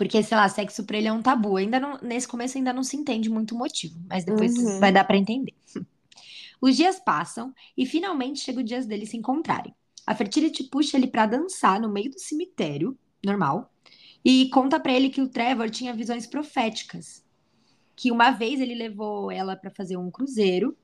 Porque, 0.00 0.22
sei 0.22 0.34
lá, 0.34 0.48
sexo 0.48 0.82
pra 0.86 0.96
ele 0.96 1.08
é 1.08 1.12
um 1.12 1.20
tabu. 1.20 1.58
Ainda 1.58 1.78
não, 1.78 1.98
nesse 2.00 2.26
começo 2.26 2.56
ainda 2.56 2.72
não 2.72 2.82
se 2.82 2.96
entende 2.96 3.28
muito 3.28 3.54
o 3.54 3.58
motivo, 3.58 4.00
mas 4.08 4.24
depois 4.24 4.56
Uhum. 4.56 4.80
vai 4.80 4.90
dar 4.90 5.04
para 5.04 5.18
entender. 5.18 5.54
Os 6.58 6.74
dias 6.74 6.98
passam 6.98 7.52
e 7.76 7.84
finalmente 7.84 8.40
chega 8.40 8.60
o 8.60 8.64
dia 8.64 8.80
deles 8.80 9.10
se 9.10 9.18
encontrarem. 9.18 9.74
A 10.06 10.14
Fertility 10.14 10.64
puxa 10.64 10.96
ele 10.96 11.06
pra 11.06 11.26
dançar 11.26 11.78
no 11.78 11.92
meio 11.92 12.10
do 12.10 12.18
cemitério, 12.18 12.98
normal, 13.22 13.70
e 14.24 14.48
conta 14.48 14.80
pra 14.80 14.90
ele 14.90 15.10
que 15.10 15.20
o 15.20 15.28
Trevor 15.28 15.68
tinha 15.68 15.92
visões 15.92 16.26
proféticas. 16.26 17.22
Que 17.94 18.10
uma 18.10 18.30
vez 18.30 18.58
ele 18.58 18.74
levou 18.74 19.30
ela 19.30 19.54
pra 19.54 19.70
fazer 19.70 19.98
um 19.98 20.10
cruzeiro 20.10 20.74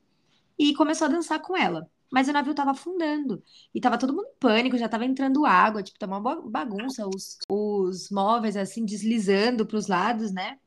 e 0.58 0.74
começou 0.74 1.06
a 1.06 1.10
dançar 1.10 1.40
com 1.40 1.56
ela. 1.56 1.90
Mas 2.10 2.28
o 2.28 2.32
navio 2.32 2.54
tava 2.54 2.70
afundando 2.72 3.42
e 3.74 3.80
tava 3.80 3.98
todo 3.98 4.12
mundo 4.14 4.28
em 4.28 4.38
pânico, 4.38 4.78
já 4.78 4.88
tava 4.88 5.04
entrando 5.04 5.44
água, 5.46 5.82
tipo, 5.82 5.98
tá 5.98 6.06
uma 6.06 6.20
ba- 6.20 6.40
bagunça, 6.42 7.06
os, 7.08 7.38
os 7.48 8.10
móveis 8.10 8.56
assim 8.56 8.84
deslizando 8.84 9.66
pros 9.66 9.88
lados, 9.88 10.32
né? 10.32 10.58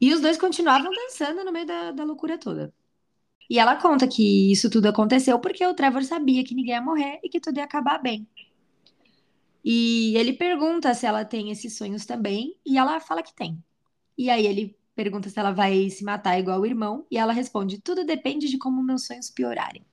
E 0.00 0.12
os 0.12 0.20
dois 0.20 0.38
continuavam 0.38 0.90
dançando 0.92 1.44
no 1.44 1.52
meio 1.52 1.66
da, 1.66 1.92
da 1.92 2.04
loucura 2.04 2.38
toda. 2.38 2.72
E 3.50 3.58
ela 3.58 3.76
conta 3.76 4.08
que 4.08 4.52
isso 4.52 4.70
tudo 4.70 4.86
aconteceu 4.88 5.38
porque 5.40 5.66
o 5.66 5.74
Trevor 5.74 6.04
sabia 6.04 6.44
que 6.44 6.54
ninguém 6.54 6.74
ia 6.74 6.82
morrer 6.82 7.20
e 7.22 7.28
que 7.28 7.40
tudo 7.40 7.58
ia 7.58 7.64
acabar 7.64 7.98
bem. 7.98 8.26
E 9.64 10.16
ele 10.16 10.32
pergunta 10.32 10.94
se 10.94 11.06
ela 11.06 11.24
tem 11.24 11.50
esses 11.50 11.76
sonhos 11.76 12.06
também, 12.06 12.56
e 12.64 12.78
ela 12.78 13.00
fala 13.00 13.22
que 13.22 13.34
tem. 13.34 13.62
E 14.18 14.30
aí 14.30 14.46
ele 14.46 14.76
pergunta 14.94 15.28
se 15.30 15.38
ela 15.38 15.52
vai 15.52 15.90
se 15.90 16.04
matar 16.04 16.38
igual 16.38 16.60
o 16.60 16.66
irmão, 16.66 17.06
e 17.10 17.18
ela 17.18 17.32
responde: 17.32 17.80
tudo 17.80 18.04
depende 18.04 18.48
de 18.48 18.58
como 18.58 18.82
meus 18.82 19.06
sonhos 19.06 19.30
piorarem. 19.30 19.84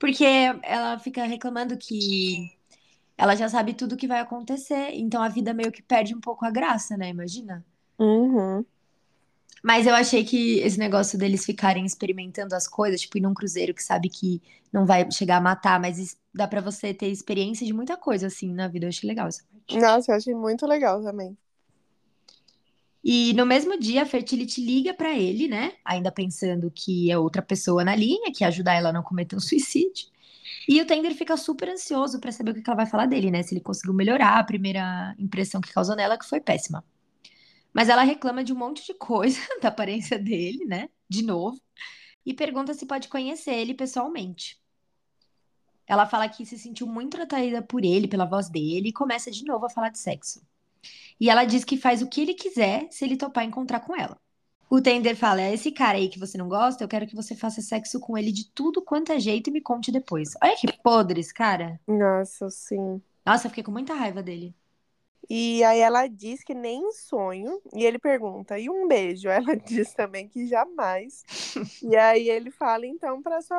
Porque 0.00 0.24
ela 0.62 0.98
fica 0.98 1.24
reclamando 1.24 1.76
que 1.76 2.50
ela 3.18 3.36
já 3.36 3.50
sabe 3.50 3.74
tudo 3.74 3.98
que 3.98 4.08
vai 4.08 4.18
acontecer, 4.18 4.92
então 4.94 5.22
a 5.22 5.28
vida 5.28 5.52
meio 5.52 5.70
que 5.70 5.82
perde 5.82 6.14
um 6.14 6.20
pouco 6.20 6.46
a 6.46 6.50
graça, 6.50 6.96
né? 6.96 7.10
Imagina. 7.10 7.62
Uhum. 7.98 8.64
Mas 9.62 9.86
eu 9.86 9.94
achei 9.94 10.24
que 10.24 10.58
esse 10.60 10.78
negócio 10.78 11.18
deles 11.18 11.44
ficarem 11.44 11.84
experimentando 11.84 12.54
as 12.54 12.66
coisas, 12.66 13.02
tipo 13.02 13.18
ir 13.18 13.20
num 13.20 13.34
cruzeiro 13.34 13.74
que 13.74 13.82
sabe 13.82 14.08
que 14.08 14.40
não 14.72 14.86
vai 14.86 15.06
chegar 15.12 15.36
a 15.36 15.40
matar, 15.40 15.78
mas 15.78 16.16
dá 16.32 16.48
pra 16.48 16.62
você 16.62 16.94
ter 16.94 17.08
experiência 17.08 17.66
de 17.66 17.74
muita 17.74 17.94
coisa 17.94 18.28
assim 18.28 18.54
na 18.54 18.68
vida. 18.68 18.86
Eu 18.86 18.88
achei 18.88 19.06
legal 19.06 19.28
essa 19.28 19.44
parte. 19.52 19.78
Nossa, 19.78 20.12
eu 20.12 20.16
achei 20.16 20.34
muito 20.34 20.66
legal 20.66 21.02
também. 21.02 21.36
E 23.02 23.32
no 23.32 23.46
mesmo 23.46 23.78
dia, 23.78 24.02
a 24.02 24.06
Fertility 24.06 24.60
liga 24.60 24.92
pra 24.92 25.16
ele, 25.18 25.48
né? 25.48 25.72
Ainda 25.84 26.12
pensando 26.12 26.70
que 26.70 27.10
é 27.10 27.18
outra 27.18 27.40
pessoa 27.40 27.82
na 27.82 27.96
linha, 27.96 28.30
que 28.32 28.44
ajudar 28.44 28.74
ela 28.74 28.90
a 28.90 28.92
não 28.92 29.02
cometer 29.02 29.36
um 29.36 29.40
suicídio. 29.40 30.08
E 30.68 30.80
o 30.80 30.86
Tender 30.86 31.14
fica 31.14 31.36
super 31.36 31.68
ansioso 31.68 32.20
pra 32.20 32.32
saber 32.32 32.50
o 32.52 32.54
que 32.54 32.62
ela 32.66 32.76
vai 32.76 32.86
falar 32.86 33.06
dele, 33.06 33.30
né? 33.30 33.42
Se 33.42 33.54
ele 33.54 33.62
conseguiu 33.62 33.94
melhorar 33.94 34.38
a 34.38 34.44
primeira 34.44 35.14
impressão 35.18 35.60
que 35.60 35.72
causou 35.72 35.96
nela, 35.96 36.18
que 36.18 36.28
foi 36.28 36.40
péssima. 36.40 36.84
Mas 37.72 37.88
ela 37.88 38.02
reclama 38.02 38.44
de 38.44 38.52
um 38.52 38.56
monte 38.56 38.84
de 38.84 38.94
coisa 38.94 39.38
da 39.62 39.68
aparência 39.68 40.18
dele, 40.18 40.64
né? 40.66 40.88
De 41.08 41.22
novo. 41.22 41.60
E 42.24 42.34
pergunta 42.34 42.74
se 42.74 42.84
pode 42.84 43.08
conhecer 43.08 43.52
ele 43.52 43.74
pessoalmente. 43.74 44.60
Ela 45.86 46.06
fala 46.06 46.28
que 46.28 46.46
se 46.46 46.58
sentiu 46.58 46.86
muito 46.86 47.20
atraída 47.20 47.62
por 47.62 47.84
ele, 47.84 48.06
pela 48.06 48.24
voz 48.24 48.48
dele, 48.48 48.90
e 48.90 48.92
começa 48.92 49.30
de 49.30 49.44
novo 49.44 49.66
a 49.66 49.70
falar 49.70 49.88
de 49.88 49.98
sexo. 49.98 50.40
E 51.20 51.28
ela 51.28 51.44
diz 51.44 51.64
que 51.64 51.76
faz 51.76 52.02
o 52.02 52.08
que 52.08 52.20
ele 52.20 52.34
quiser 52.34 52.88
se 52.90 53.04
ele 53.04 53.16
topar 53.16 53.44
encontrar 53.44 53.80
com 53.80 53.94
ela. 53.94 54.16
O 54.70 54.80
Tender 54.80 55.16
fala: 55.16 55.42
é 55.42 55.52
esse 55.52 55.72
cara 55.72 55.98
aí 55.98 56.08
que 56.08 56.18
você 56.18 56.38
não 56.38 56.48
gosta, 56.48 56.84
eu 56.84 56.88
quero 56.88 57.06
que 57.06 57.16
você 57.16 57.34
faça 57.34 57.60
sexo 57.60 57.98
com 57.98 58.16
ele 58.16 58.30
de 58.32 58.50
tudo 58.52 58.82
quanto 58.82 59.12
é 59.12 59.18
jeito 59.18 59.50
e 59.50 59.52
me 59.52 59.60
conte 59.60 59.90
depois. 59.90 60.30
Olha 60.42 60.56
que 60.56 60.72
podre 60.82 61.20
esse 61.20 61.34
cara. 61.34 61.80
Nossa, 61.88 62.48
sim. 62.48 63.02
Nossa, 63.26 63.46
eu 63.46 63.50
fiquei 63.50 63.64
com 63.64 63.72
muita 63.72 63.94
raiva 63.94 64.22
dele. 64.22 64.54
E 65.28 65.62
aí 65.64 65.80
ela 65.80 66.06
diz 66.06 66.42
que 66.42 66.54
nem 66.54 66.82
em 66.82 66.92
sonho. 66.92 67.60
E 67.74 67.84
ele 67.84 67.98
pergunta, 67.98 68.58
e 68.58 68.68
um 68.68 68.88
beijo? 68.88 69.28
Ela 69.30 69.56
diz 69.56 69.92
também 69.94 70.28
que 70.28 70.46
jamais. 70.46 71.24
e 71.82 71.96
aí 71.96 72.28
ele 72.28 72.50
fala, 72.50 72.86
então, 72.86 73.22
pra 73.22 73.40
só 73.42 73.54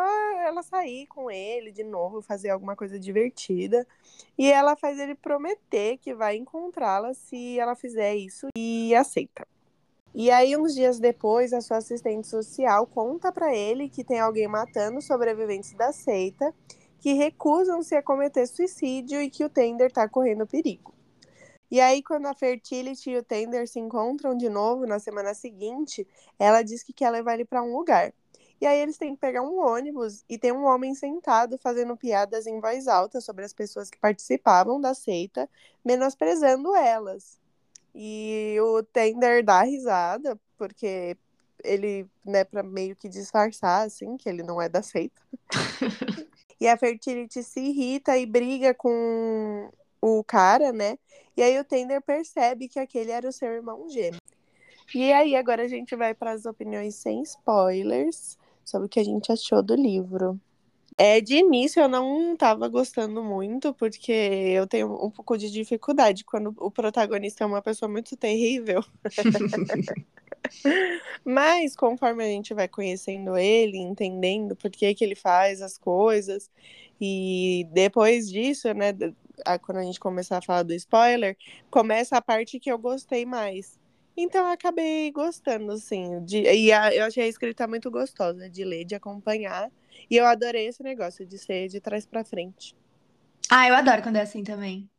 ela 0.46 0.64
sair 0.64 1.08
com 1.08 1.30
ele 1.30 1.72
de 1.72 1.84
novo, 1.84 2.22
fazer 2.22 2.50
alguma 2.50 2.76
coisa 2.76 3.00
divertida. 3.00 3.88
E 4.38 4.52
ela 4.52 4.76
faz 4.76 5.00
ele 5.00 5.16
prometer 5.16 5.98
que 5.98 6.14
vai 6.14 6.36
encontrá-la 6.36 7.14
se 7.14 7.60
ela 7.60 7.76
fizer 7.76 8.16
isso 8.16 8.48
e 8.58 8.94
aceita. 8.96 9.48
E 10.14 10.30
aí, 10.30 10.58
uns 10.58 10.76
dias 10.76 11.00
depois, 11.00 11.54
a 11.54 11.62
sua 11.62 11.78
assistente 11.78 12.28
social 12.28 12.86
conta 12.86 13.32
pra 13.32 13.56
ele 13.56 13.88
que 13.88 14.04
tem 14.04 14.20
alguém 14.20 14.48
matando 14.48 15.02
sobreviventes 15.02 15.74
da 15.74 15.94
seita 15.94 16.54
que 17.00 17.14
recusam-se 17.14 17.96
a 17.96 18.04
cometer 18.04 18.46
suicídio 18.46 19.22
e 19.22 19.30
que 19.30 19.44
o 19.44 19.50
Tender 19.50 19.92
tá 19.92 20.08
correndo 20.08 20.46
perigo. 20.46 20.94
E 21.72 21.80
aí, 21.80 22.04
quando 22.04 22.26
a 22.26 22.34
Fertility 22.34 23.12
e 23.12 23.18
o 23.18 23.24
Tender 23.24 23.66
se 23.66 23.80
encontram 23.80 24.36
de 24.36 24.50
novo 24.50 24.86
na 24.86 25.00
semana 25.00 25.34
seguinte, 25.34 26.06
ela 26.38 26.62
diz 26.62 26.84
que 26.84 26.92
quer 26.92 27.10
levar 27.10 27.36
ele 27.36 27.46
para 27.46 27.64
um 27.64 27.74
lugar. 27.74 28.14
E 28.60 28.68
aí 28.68 28.80
eles 28.80 28.98
têm 28.98 29.16
que 29.16 29.22
pegar 29.22 29.42
um 29.42 29.58
ônibus 29.58 30.24
e 30.30 30.38
tem 30.38 30.52
um 30.52 30.66
homem 30.66 30.94
sentado 30.94 31.58
fazendo 31.58 31.96
piadas 31.96 32.46
em 32.46 32.60
voz 32.60 32.88
alta 32.88 33.22
sobre 33.22 33.46
as 33.46 33.54
pessoas 33.54 33.90
que 33.90 33.98
participavam 33.98 34.82
da 34.82 34.94
seita, 34.94 35.50
menosprezando 35.84 36.76
elas. 36.76 37.40
E 37.96 38.58
o 38.62 38.84
Tender 38.84 39.44
dá 39.44 39.64
risada, 39.64 40.40
porque 40.58 41.18
ele, 41.64 42.06
né, 42.26 42.44
pra 42.44 42.62
meio 42.62 42.96
que 42.98 43.08
disfarçar, 43.08 43.88
assim, 43.88 44.18
que 44.18 44.28
ele 44.28 44.44
não 44.44 44.62
é 44.62 44.68
da 44.68 44.82
seita. 44.84 45.22
e 46.60 46.68
a 46.68 46.78
Fertility 46.78 47.42
se 47.42 47.62
irrita 47.62 48.18
e 48.18 48.26
briga 48.26 48.74
com 48.74 49.72
o 50.02 50.24
cara, 50.24 50.72
né? 50.72 50.98
E 51.36 51.42
aí 51.42 51.60
o 51.60 51.64
Tender 51.64 52.02
percebe 52.02 52.68
que 52.68 52.80
aquele 52.80 53.12
era 53.12 53.28
o 53.28 53.32
seu 53.32 53.50
irmão 53.50 53.90
gêmeo. 53.90 54.20
E 54.94 55.12
aí 55.14 55.36
agora 55.36 55.64
a 55.64 55.68
gente 55.68 55.96
vai 55.96 56.14
para 56.14 56.32
as 56.32 56.46
opiniões 56.46 56.96
sem 56.96 57.22
spoilers 57.22 58.38
sobre 58.66 58.88
o 58.88 58.90
que 58.90 59.00
a 59.00 59.04
gente 59.04 59.32
achou 59.32 59.64
do 59.64 59.76
livro. 59.76 60.40
É, 60.98 61.22
de 61.22 61.36
início 61.38 61.82
eu 61.82 61.88
não 61.88 62.34
estava 62.34 62.68
gostando 62.68 63.24
muito, 63.24 63.74
porque 63.74 64.12
eu 64.12 64.68
tenho 64.68 64.94
um 65.04 65.10
pouco 65.10 65.38
de 65.38 65.50
dificuldade 65.50 66.26
quando 66.26 66.54
o 66.58 66.70
protagonista 66.70 67.44
é 67.44 67.48
uma 67.48 67.62
pessoa 67.62 67.90
muito 67.90 68.16
terrível. 68.18 68.84
Mas 71.24 71.76
conforme 71.76 72.24
a 72.24 72.28
gente 72.28 72.54
vai 72.54 72.68
conhecendo 72.68 73.38
ele, 73.38 73.78
entendendo 73.78 74.56
por 74.56 74.70
que, 74.70 74.94
que 74.94 75.04
ele 75.04 75.16
faz 75.16 75.62
as 75.62 75.78
coisas, 75.78 76.52
e 77.00 77.66
depois 77.72 78.30
disso, 78.30 78.72
né, 78.74 78.94
quando 79.62 79.80
a 79.80 79.84
gente 79.84 80.00
começar 80.00 80.38
a 80.38 80.42
falar 80.42 80.64
do 80.64 80.74
spoiler, 80.74 81.38
começa 81.70 82.18
a 82.18 82.22
parte 82.22 82.60
que 82.60 82.72
eu 82.72 82.78
gostei 82.78 83.26
mais. 83.26 83.80
Então 84.16 84.46
eu 84.46 84.52
acabei 84.52 85.12
gostando, 85.12 85.72
assim. 85.72 86.24
De, 86.26 86.42
e 86.42 86.72
a, 86.72 86.94
eu 86.94 87.06
achei 87.06 87.24
a 87.24 87.28
escrita 87.28 87.68
muito 87.68 87.90
gostosa 87.90 88.50
de 88.50 88.64
ler, 88.64 88.86
de 88.86 88.96
acompanhar. 88.96 89.72
E 90.10 90.18
eu 90.18 90.26
adorei 90.26 90.68
esse 90.68 90.84
negócio 90.84 91.26
de 91.26 91.38
ser 91.38 91.68
de 91.70 91.80
trás 91.80 92.06
para 92.06 92.24
frente. 92.24 92.76
Ah, 93.50 93.68
eu 93.68 93.76
adoro 93.76 94.02
quando 94.02 94.18
é 94.18 94.22
assim 94.22 94.44
também. 94.44 94.90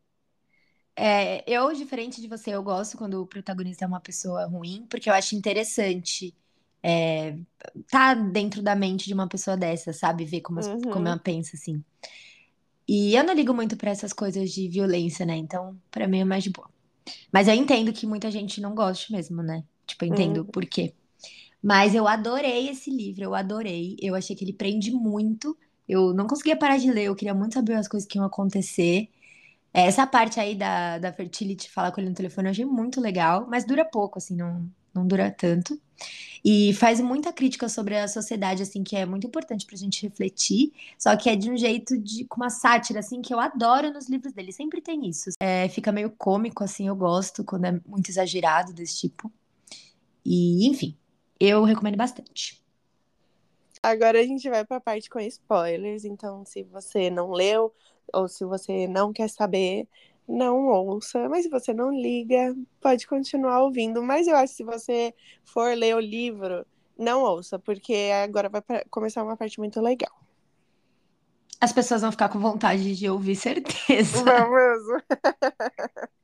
É, 0.95 1.43
eu, 1.51 1.73
diferente 1.73 2.21
de 2.21 2.29
você, 2.29 2.51
eu 2.51 2.63
gosto 2.63 2.99
quando 2.99 3.23
o 3.23 3.27
protagonista 3.27 3.85
é 3.85 3.89
uma 3.89 4.01
pessoa 4.01 4.47
ruim, 4.47 4.87
porque 4.91 5.09
eu 5.09 5.15
acho 5.15 5.35
interessante 5.35 6.35
é, 6.83 7.37
tá 7.89 8.15
dentro 8.15 8.61
da 8.61 8.75
mente 8.75 9.07
de 9.07 9.15
uma 9.15 9.29
pessoa 9.29 9.57
dessa, 9.57 9.93
sabe? 9.93 10.25
Ver 10.25 10.41
como, 10.41 10.61
uhum. 10.61 10.91
como 10.91 11.07
ela 11.07 11.19
pensa, 11.19 11.57
assim. 11.57 11.83
E 12.95 13.17
eu 13.17 13.25
não 13.25 13.33
ligo 13.33 13.55
muito 13.55 13.75
para 13.75 13.91
essas 13.91 14.13
coisas 14.13 14.51
de 14.51 14.69
violência, 14.69 15.25
né? 15.25 15.35
Então, 15.35 15.81
para 15.91 16.07
mim 16.07 16.21
é 16.21 16.25
mais 16.27 16.45
de 16.45 16.51
boa. 16.51 16.69
Mas 17.33 17.49
eu 17.49 17.55
entendo 17.55 17.91
que 17.91 18.07
muita 18.07 18.31
gente 18.31 18.61
não 18.61 18.75
goste 18.75 19.11
mesmo, 19.11 19.43
né? 19.43 19.65
Tipo, 19.87 20.05
eu 20.05 20.11
entendo 20.11 20.41
uhum. 20.41 20.45
por 20.45 20.67
quê. 20.67 20.93
Mas 21.63 21.95
eu 21.95 22.07
adorei 22.07 22.69
esse 22.69 22.91
livro, 22.91 23.25
eu 23.25 23.35
adorei. 23.35 23.97
Eu 23.99 24.15
achei 24.15 24.37
que 24.37 24.45
ele 24.45 24.53
prende 24.53 24.91
muito. 24.91 25.57
Eu 25.89 26.13
não 26.13 26.27
conseguia 26.27 26.55
parar 26.55 26.77
de 26.77 26.91
ler, 26.93 27.05
eu 27.05 27.17
queria 27.17 27.33
muito 27.33 27.55
saber 27.55 27.77
as 27.77 27.89
coisas 27.89 28.07
que 28.07 28.19
iam 28.19 28.27
acontecer. 28.27 29.09
Essa 29.73 30.07
parte 30.07 30.39
aí 30.39 30.55
da, 30.55 30.99
da 30.99 31.11
fertility, 31.15 31.71
falar 31.71 31.93
com 31.93 32.01
ele 32.03 32.11
no 32.11 32.15
telefone, 32.15 32.49
eu 32.49 32.51
achei 32.51 32.65
muito 32.67 33.01
legal, 33.01 33.47
mas 33.49 33.65
dura 33.65 33.87
pouco, 33.87 34.19
assim, 34.19 34.37
não, 34.37 34.71
não 34.95 35.07
dura 35.07 35.31
tanto. 35.31 35.81
E 36.45 36.75
faz 36.75 37.01
muita 37.01 37.33
crítica 37.33 37.69
sobre 37.69 37.97
a 37.97 38.09
sociedade, 38.09 38.63
assim, 38.63 38.83
que 38.83 38.97
é 38.97 39.07
muito 39.07 39.27
importante 39.27 39.65
pra 39.65 39.77
gente 39.77 40.03
refletir, 40.03 40.73
só 40.99 41.17
que 41.17 41.31
é 41.31 41.37
de 41.37 41.51
um 41.51 41.57
jeito 41.57 41.97
de, 41.97 42.25
com 42.25 42.37
uma 42.37 42.51
sátira, 42.51 43.01
assim, 43.01 43.23
que 43.23 43.33
eu 43.33 43.39
adoro 43.39 43.93
nos 43.93 44.09
livros 44.09 44.33
dele, 44.33 44.53
sempre 44.53 44.81
tem 44.81 45.09
isso. 45.09 45.31
É, 45.41 45.69
fica 45.69 45.93
meio 45.93 46.11
cômico, 46.11 46.65
assim, 46.65 46.89
eu 46.89 46.97
gosto 46.97 47.45
quando 47.45 47.67
é 47.67 47.81
muito 47.87 48.11
exagerado 48.11 48.73
desse 48.73 49.01
tipo. 49.01 49.31
E, 50.25 50.69
enfim, 50.69 50.97
eu 51.39 51.63
recomendo 51.65 51.97
bastante. 51.97 52.61
Agora 53.83 54.21
a 54.21 54.25
gente 54.25 54.49
vai 54.49 54.65
para 54.65 54.77
a 54.77 54.81
parte 54.81 55.11
com 55.11 55.19
spoilers, 55.21 56.05
então 56.05 56.45
se 56.45 56.63
você 56.63 57.11
não 57.11 57.33
leu 57.33 57.75
ou 58.13 58.29
se 58.29 58.45
você 58.45 58.87
não 58.87 59.13
quer 59.13 59.29
saber, 59.29 59.89
não 60.29 60.67
ouça. 60.67 61.29
Mas 61.29 61.45
se 61.45 61.51
você 61.51 61.73
não 61.73 61.91
liga, 61.93 62.55
pode 62.81 63.07
continuar 63.07 63.63
ouvindo. 63.63 64.03
Mas 64.03 64.27
eu 64.27 64.37
acho 64.37 64.53
que 64.53 64.57
se 64.59 64.65
você 64.65 65.15
for 65.45 65.77
ler 65.77 65.97
o 65.97 66.01
livro, 66.01 66.67
não 66.99 67.23
ouça, 67.23 67.59
porque 67.59 68.11
agora 68.25 68.49
vai 68.49 68.63
começar 68.91 69.23
uma 69.23 69.37
parte 69.37 69.59
muito 69.59 69.81
legal. 69.81 70.13
As 71.61 71.73
pessoas 71.73 72.01
vão 72.03 72.11
ficar 72.11 72.29
com 72.29 72.41
vontade 72.41 72.97
de 72.97 73.09
ouvir, 73.09 73.37
certeza. 73.37 74.25
Vamos! 74.25 75.03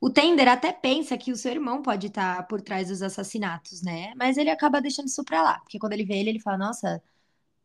O 0.00 0.10
Tender 0.10 0.48
até 0.48 0.72
pensa 0.72 1.16
que 1.16 1.32
o 1.32 1.36
seu 1.36 1.52
irmão 1.52 1.82
pode 1.82 2.08
estar 2.08 2.46
por 2.46 2.60
trás 2.60 2.88
dos 2.88 3.02
assassinatos, 3.02 3.82
né? 3.82 4.12
Mas 4.14 4.36
ele 4.36 4.50
acaba 4.50 4.80
deixando 4.80 5.06
isso 5.06 5.24
pra 5.24 5.42
lá. 5.42 5.58
Porque 5.60 5.78
quando 5.78 5.94
ele 5.94 6.04
vê 6.04 6.18
ele, 6.18 6.30
ele 6.30 6.40
fala, 6.40 6.58
nossa, 6.58 7.02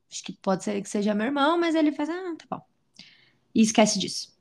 acho 0.10 0.24
que 0.24 0.34
pode 0.34 0.64
ser 0.64 0.82
que 0.82 0.90
seja 0.90 1.14
meu 1.14 1.26
irmão, 1.26 1.58
mas 1.58 1.76
ele 1.76 1.92
faz, 1.92 2.10
ah, 2.10 2.36
tá 2.38 2.46
bom. 2.50 2.62
E 3.54 3.62
esquece 3.62 4.00
disso. 4.00 4.34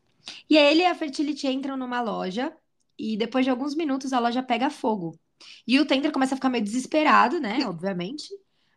E 0.49 0.57
aí 0.57 0.73
ele 0.73 0.83
e 0.83 0.87
a 0.87 0.95
Fertility 0.95 1.49
entram 1.49 1.77
numa 1.77 2.01
loja 2.01 2.53
e 2.99 3.17
depois 3.17 3.45
de 3.45 3.51
alguns 3.51 3.75
minutos 3.75 4.13
a 4.13 4.19
loja 4.21 4.43
pega 4.43 4.71
fogo. 4.71 5.19
E 5.67 5.81
o 5.81 5.87
Tender 5.87 6.13
começa 6.13 6.35
a 6.35 6.37
ficar 6.37 6.51
meio 6.51 6.65
desesperado, 6.65 7.41
né? 7.41 7.59
Obviamente. 7.67 8.29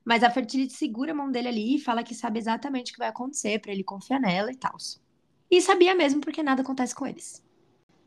Mas 0.06 0.24
a 0.24 0.30
Fertility 0.30 0.74
segura 0.74 1.12
a 1.12 1.16
mão 1.16 1.32
dele 1.32 1.48
ali 1.48 1.76
e 1.76 1.80
fala 1.80 2.04
que 2.04 2.16
sabe 2.16 2.40
exatamente 2.40 2.92
o 2.92 2.94
que 2.94 3.00
vai 3.00 3.10
acontecer 3.10 3.60
para 3.60 3.72
ele 3.72 3.84
confiar 3.84 4.20
nela 4.20 4.52
e 4.52 4.56
tal. 4.56 4.76
E 5.50 5.62
sabia 5.62 5.96
mesmo 5.96 6.20
porque 6.20 6.44
nada 6.44 6.62
acontece 6.62 6.96
com 6.96 7.06
eles. 7.06 7.44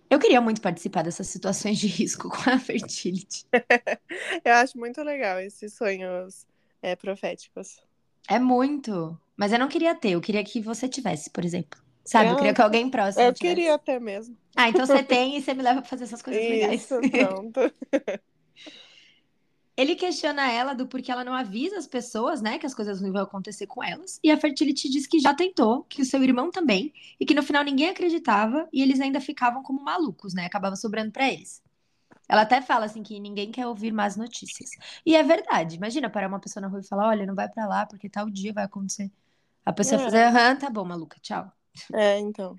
Eu 0.09 0.19
queria 0.19 0.41
muito 0.41 0.61
participar 0.61 1.03
dessas 1.03 1.27
situações 1.27 1.79
de 1.79 1.87
risco 1.87 2.29
com 2.31 2.51
a 2.51 2.59
fertility. 2.59 3.45
eu 4.45 4.55
acho 4.55 4.79
muito 4.79 5.03
legal 5.03 5.41
esses 5.41 5.75
sonhos 5.75 6.47
é, 6.81 6.95
proféticos. 6.95 7.81
É 8.29 8.39
muito. 8.39 9.19
Mas 9.37 9.53
eu 9.53 9.59
não 9.59 9.69
queria 9.69 9.95
ter, 9.95 10.11
eu 10.11 10.21
queria 10.21 10.43
que 10.45 10.61
você 10.61 10.89
tivesse, 10.89 11.31
por 11.31 11.45
exemplo. 11.45 11.81
Sabe? 12.05 12.27
Eu, 12.27 12.33
eu 12.33 12.37
queria 12.37 12.55
que 12.55 12.63
alguém 12.63 12.89
próximo. 12.89 13.25
Eu 13.25 13.33
tivesse. 13.33 13.57
queria 13.57 13.79
ter 13.79 14.01
mesmo. 14.01 14.37
Ah, 14.55 14.69
então 14.69 14.87
você 14.87 15.03
tem 15.05 15.37
e 15.37 15.43
você 15.43 15.53
me 15.55 15.63
leva 15.63 15.81
pra 15.81 15.91
fazer 15.91 16.05
essas 16.05 16.23
coisas 16.23 16.43
Isso, 16.43 16.51
legais. 16.51 16.87
Pronto. 16.87 17.61
Ele 19.77 19.95
questiona 19.95 20.51
ela 20.51 20.73
do 20.75 20.87
porquê 20.87 21.13
ela 21.13 21.23
não 21.25 21.35
avisa 21.35 21.77
as 21.77 21.87
pessoas, 21.87 22.41
né, 22.41 22.59
que 22.59 22.65
as 22.65 22.75
coisas 22.75 23.01
não 23.01 23.13
vão 23.13 23.23
acontecer 23.23 23.67
com 23.67 23.85
elas. 23.85 24.19
E 24.25 24.31
a 24.31 24.37
Fertility 24.39 24.89
diz 24.89 25.07
que 25.07 25.19
já 25.21 25.35
tentou, 25.35 25.85
que 25.85 26.01
o 26.01 26.05
seu 26.05 26.23
irmão 26.23 26.51
também, 26.51 26.95
e 27.21 27.27
que 27.27 27.35
no 27.35 27.43
final 27.43 27.63
ninguém 27.63 27.91
acreditava 27.91 28.67
e 28.73 28.81
eles 28.83 29.01
ainda 29.01 29.21
ficavam 29.21 29.63
como 29.63 29.83
malucos, 29.83 30.33
né? 30.33 30.47
Acabava 30.47 30.77
sobrando 30.77 31.13
para 31.13 31.31
eles. 31.31 31.63
Ela 32.29 32.43
até 32.43 32.63
fala 32.63 32.87
assim 32.87 33.03
que 33.03 33.21
ninguém 33.21 33.53
quer 33.53 33.67
ouvir 33.67 33.93
mais 33.93 34.17
notícias. 34.17 34.71
E 35.05 35.15
é 35.15 35.23
verdade. 35.23 35.77
Imagina 35.77 36.11
parar 36.11 36.29
uma 36.29 36.41
pessoa 36.41 36.63
na 36.63 36.69
rua 36.69 36.81
e 36.81 36.89
falar: 36.89 37.09
"Olha, 37.09 37.27
não 37.27 37.35
vai 37.35 37.49
para 37.49 37.67
lá 37.67 37.87
porque 37.87 38.09
tal 38.09 38.31
dia 38.31 38.53
vai 38.53 38.65
acontecer". 38.65 39.11
A 39.65 39.73
pessoa 39.73 40.01
é. 40.01 40.05
fazer: 40.05 40.23
"Aham, 40.25 40.57
tá 40.57 40.71
bom, 40.71 40.85
maluca, 40.85 41.19
tchau". 41.21 41.53
É, 41.95 42.19
então. 42.19 42.57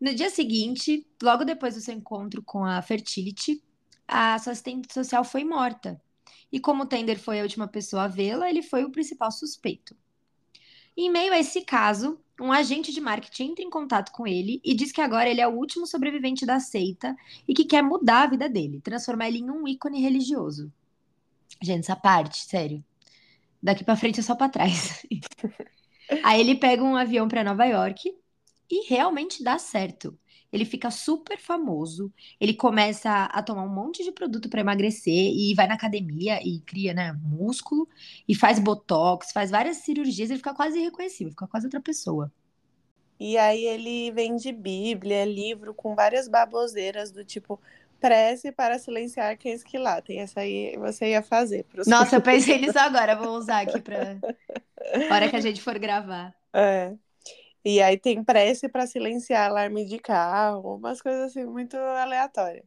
No 0.00 0.14
dia 0.14 0.30
seguinte, 0.30 1.06
logo 1.22 1.44
depois 1.44 1.74
do 1.74 1.80
seu 1.80 1.94
encontro 1.94 2.42
com 2.42 2.64
a 2.64 2.80
Fertility, 2.82 3.62
a 4.08 4.38
sua 4.38 4.52
assistente 4.52 4.92
social 4.92 5.24
foi 5.24 5.44
morta. 5.44 6.00
E 6.52 6.58
como 6.58 6.86
Tender 6.86 7.18
foi 7.18 7.40
a 7.40 7.42
última 7.42 7.68
pessoa 7.68 8.04
a 8.04 8.08
vê-la, 8.08 8.48
ele 8.48 8.62
foi 8.62 8.84
o 8.84 8.90
principal 8.90 9.30
suspeito. 9.30 9.96
Em 10.96 11.10
meio 11.10 11.32
a 11.32 11.38
esse 11.38 11.62
caso, 11.62 12.20
um 12.40 12.52
agente 12.52 12.92
de 12.92 13.00
marketing 13.00 13.52
entra 13.52 13.64
em 13.64 13.70
contato 13.70 14.10
com 14.12 14.26
ele 14.26 14.60
e 14.64 14.74
diz 14.74 14.90
que 14.90 15.00
agora 15.00 15.28
ele 15.28 15.40
é 15.40 15.46
o 15.46 15.54
último 15.54 15.86
sobrevivente 15.86 16.44
da 16.44 16.58
seita 16.58 17.14
e 17.46 17.54
que 17.54 17.64
quer 17.64 17.82
mudar 17.82 18.24
a 18.24 18.26
vida 18.26 18.48
dele, 18.48 18.80
transformar 18.80 19.28
ele 19.28 19.38
em 19.38 19.50
um 19.50 19.68
ícone 19.68 20.00
religioso. 20.00 20.72
Gente, 21.62 21.84
essa 21.84 21.96
parte, 21.96 22.44
sério. 22.44 22.84
Daqui 23.62 23.84
para 23.84 23.96
frente 23.96 24.20
é 24.20 24.22
só 24.22 24.34
para 24.34 24.48
trás. 24.48 25.06
Aí 26.24 26.40
ele 26.40 26.56
pega 26.56 26.82
um 26.82 26.96
avião 26.96 27.28
para 27.28 27.44
Nova 27.44 27.64
York 27.66 28.12
e 28.70 28.88
realmente 28.88 29.44
dá 29.44 29.58
certo 29.58 30.18
ele 30.52 30.64
fica 30.64 30.90
super 30.90 31.38
famoso, 31.38 32.12
ele 32.40 32.54
começa 32.54 33.24
a 33.24 33.42
tomar 33.42 33.64
um 33.64 33.74
monte 33.74 34.02
de 34.02 34.12
produto 34.12 34.48
para 34.48 34.60
emagrecer 34.60 35.12
e 35.12 35.54
vai 35.54 35.66
na 35.66 35.74
academia 35.74 36.40
e 36.42 36.60
cria, 36.60 36.92
né, 36.92 37.12
músculo 37.22 37.88
e 38.28 38.34
faz 38.34 38.58
botox, 38.58 39.32
faz 39.32 39.50
várias 39.50 39.78
cirurgias, 39.78 40.30
ele 40.30 40.38
fica 40.38 40.54
quase 40.54 40.78
irreconhecível, 40.78 41.30
fica 41.30 41.46
quase 41.46 41.66
outra 41.66 41.80
pessoa. 41.80 42.32
E 43.18 43.36
aí 43.36 43.66
ele 43.66 44.10
vende 44.12 44.50
Bíblia, 44.50 45.26
livro 45.26 45.74
com 45.74 45.94
várias 45.94 46.26
baboseiras 46.26 47.10
do 47.10 47.22
tipo 47.22 47.60
prece 48.00 48.50
para 48.50 48.78
silenciar 48.78 49.36
quem 49.36 49.58
que 49.58 49.78
latem. 49.78 50.20
Essa 50.20 50.40
aí 50.40 50.74
você 50.78 51.10
ia 51.10 51.22
fazer. 51.22 51.64
Pros... 51.64 51.86
Nossa, 51.86 52.16
eu 52.16 52.22
pensei 52.22 52.58
nisso 52.58 52.78
agora, 52.78 53.14
vou 53.14 53.36
usar 53.36 53.60
aqui 53.60 53.78
para 53.80 54.16
hora 55.10 55.28
que 55.28 55.36
a 55.36 55.40
gente 55.40 55.60
for 55.60 55.78
gravar. 55.78 56.34
É. 56.52 56.94
E 57.64 57.80
aí 57.82 57.98
tem 57.98 58.24
prece 58.24 58.68
para 58.68 58.86
silenciar 58.86 59.50
alarme 59.50 59.84
de 59.84 59.98
carro, 59.98 60.76
umas 60.76 61.00
coisas 61.02 61.30
assim 61.30 61.44
muito 61.44 61.76
aleatórias. 61.76 62.64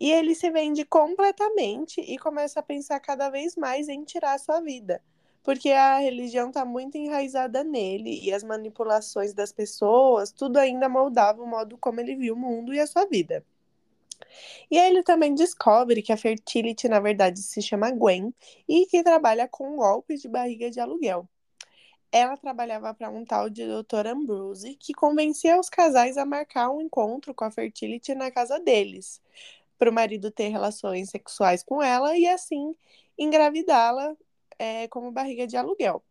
E 0.00 0.10
ele 0.12 0.34
se 0.34 0.50
vende 0.50 0.84
completamente 0.84 2.00
e 2.00 2.18
começa 2.18 2.60
a 2.60 2.62
pensar 2.62 3.00
cada 3.00 3.30
vez 3.30 3.56
mais 3.56 3.88
em 3.88 4.04
tirar 4.04 4.34
a 4.34 4.38
sua 4.38 4.60
vida. 4.60 5.02
porque 5.42 5.70
a 5.70 5.98
religião 5.98 6.50
tá 6.52 6.64
muito 6.64 6.96
enraizada 6.98 7.64
nele 7.64 8.20
e 8.22 8.32
as 8.32 8.42
manipulações 8.44 9.34
das 9.34 9.52
pessoas, 9.52 10.32
tudo 10.32 10.58
ainda 10.58 10.88
moldava 10.88 11.42
o 11.42 11.46
modo 11.46 11.78
como 11.78 12.00
ele 12.00 12.16
viu 12.16 12.34
o 12.34 12.38
mundo 12.38 12.74
e 12.74 12.80
a 12.80 12.86
sua 12.86 13.06
vida. 13.06 13.44
E 14.70 14.78
aí 14.78 14.90
ele 14.90 15.02
também 15.02 15.34
descobre 15.34 16.02
que 16.02 16.12
a 16.12 16.16
Fertility, 16.16 16.88
na 16.88 17.00
verdade, 17.00 17.40
se 17.42 17.60
chama 17.62 17.90
Gwen 17.90 18.34
e 18.68 18.86
que 18.86 19.02
trabalha 19.02 19.46
com 19.48 19.76
golpes 19.76 20.20
de 20.22 20.28
barriga 20.28 20.70
de 20.70 20.80
aluguel. 20.80 21.28
Ela 22.12 22.36
trabalhava 22.36 22.92
para 22.92 23.08
um 23.08 23.24
tal 23.24 23.48
de 23.48 23.64
Dr. 23.64 24.08
Ambrose, 24.08 24.74
que 24.74 24.92
convencia 24.92 25.58
os 25.58 25.68
casais 25.68 26.16
a 26.16 26.24
marcar 26.24 26.70
um 26.70 26.80
encontro 26.80 27.32
com 27.32 27.44
a 27.44 27.50
Fertility 27.50 28.14
na 28.14 28.30
casa 28.30 28.58
deles, 28.58 29.22
para 29.78 29.90
o 29.90 29.92
marido 29.92 30.30
ter 30.30 30.48
relações 30.48 31.10
sexuais 31.10 31.62
com 31.62 31.82
ela 31.82 32.16
e 32.16 32.26
assim 32.26 32.74
engravidá-la 33.18 34.16
é, 34.58 34.88
como 34.88 35.12
barriga 35.12 35.46
de 35.46 35.56
aluguel. 35.56 36.02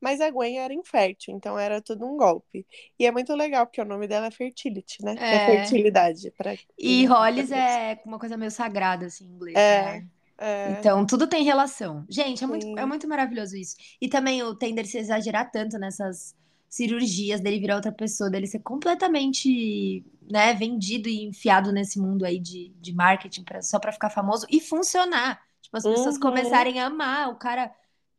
Mas 0.00 0.20
a 0.20 0.28
Gwen 0.30 0.58
era 0.58 0.74
infértil, 0.74 1.32
então 1.32 1.56
era 1.56 1.80
tudo 1.80 2.04
um 2.04 2.16
golpe. 2.16 2.66
E 2.98 3.06
é 3.06 3.12
muito 3.12 3.32
legal, 3.36 3.64
porque 3.64 3.80
o 3.80 3.84
nome 3.84 4.08
dela 4.08 4.26
é 4.26 4.30
Fertility, 4.32 5.04
né? 5.04 5.14
É, 5.16 5.34
é 5.34 5.46
fertilidade. 5.46 6.32
Pra... 6.32 6.56
E 6.76 7.06
Hollis 7.06 7.52
é 7.52 8.00
uma 8.04 8.18
coisa 8.18 8.36
meio 8.36 8.50
sagrada, 8.50 9.06
assim, 9.06 9.24
em 9.24 9.28
inglês, 9.28 9.56
é. 9.56 9.82
né? 9.84 10.06
É. 10.42 10.76
Então, 10.78 11.06
tudo 11.06 11.28
tem 11.28 11.44
relação. 11.44 12.04
Gente, 12.08 12.42
é 12.42 12.46
muito, 12.46 12.78
é 12.78 12.84
muito 12.84 13.06
maravilhoso 13.06 13.56
isso. 13.56 13.76
E 14.00 14.08
também 14.08 14.42
o 14.42 14.56
Tender 14.56 14.84
se 14.84 14.98
exagerar 14.98 15.50
tanto 15.52 15.78
nessas 15.78 16.34
cirurgias, 16.68 17.40
dele 17.40 17.60
virar 17.60 17.76
outra 17.76 17.92
pessoa, 17.92 18.28
dele 18.28 18.48
ser 18.48 18.58
completamente 18.58 20.04
né, 20.28 20.52
vendido 20.54 21.08
e 21.08 21.22
enfiado 21.22 21.70
nesse 21.70 22.00
mundo 22.00 22.24
aí 22.24 22.40
de, 22.40 22.72
de 22.80 22.92
marketing 22.92 23.44
pra, 23.44 23.62
só 23.62 23.78
para 23.78 23.92
ficar 23.92 24.10
famoso 24.10 24.44
e 24.50 24.60
funcionar. 24.60 25.40
Tipo, 25.60 25.76
as 25.76 25.84
pessoas 25.84 26.16
uhum. 26.16 26.22
começarem 26.22 26.80
a 26.80 26.86
amar 26.86 27.30
o 27.30 27.36
cara 27.36 27.70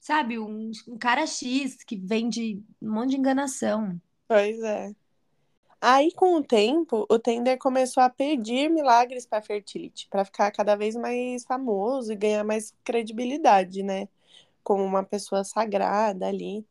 sabe, 0.03 0.37
um, 0.37 0.69
um 0.85 0.97
cara 0.97 1.25
X 1.25 1.81
que 1.83 1.95
vende 1.95 2.61
um 2.81 2.91
monte 2.91 3.11
de 3.11 3.17
enganação. 3.17 3.99
Pois 4.27 4.61
é. 4.61 4.93
Aí, 5.85 6.13
com 6.13 6.35
o 6.35 6.41
tempo, 6.43 7.05
o 7.09 7.19
Tender 7.19 7.57
começou 7.57 8.01
a 8.01 8.09
pedir 8.09 8.69
milagres 8.69 9.25
para 9.25 9.41
Fertility, 9.41 10.07
para 10.09 10.23
ficar 10.23 10.49
cada 10.49 10.77
vez 10.77 10.95
mais 10.95 11.43
famoso 11.43 12.13
e 12.13 12.15
ganhar 12.15 12.41
mais 12.45 12.73
credibilidade, 12.85 13.83
né? 13.83 14.07
Como 14.63 14.83
uma 14.83 15.03
pessoa 15.03 15.43
sagrada 15.43 16.27
ali. 16.27 16.65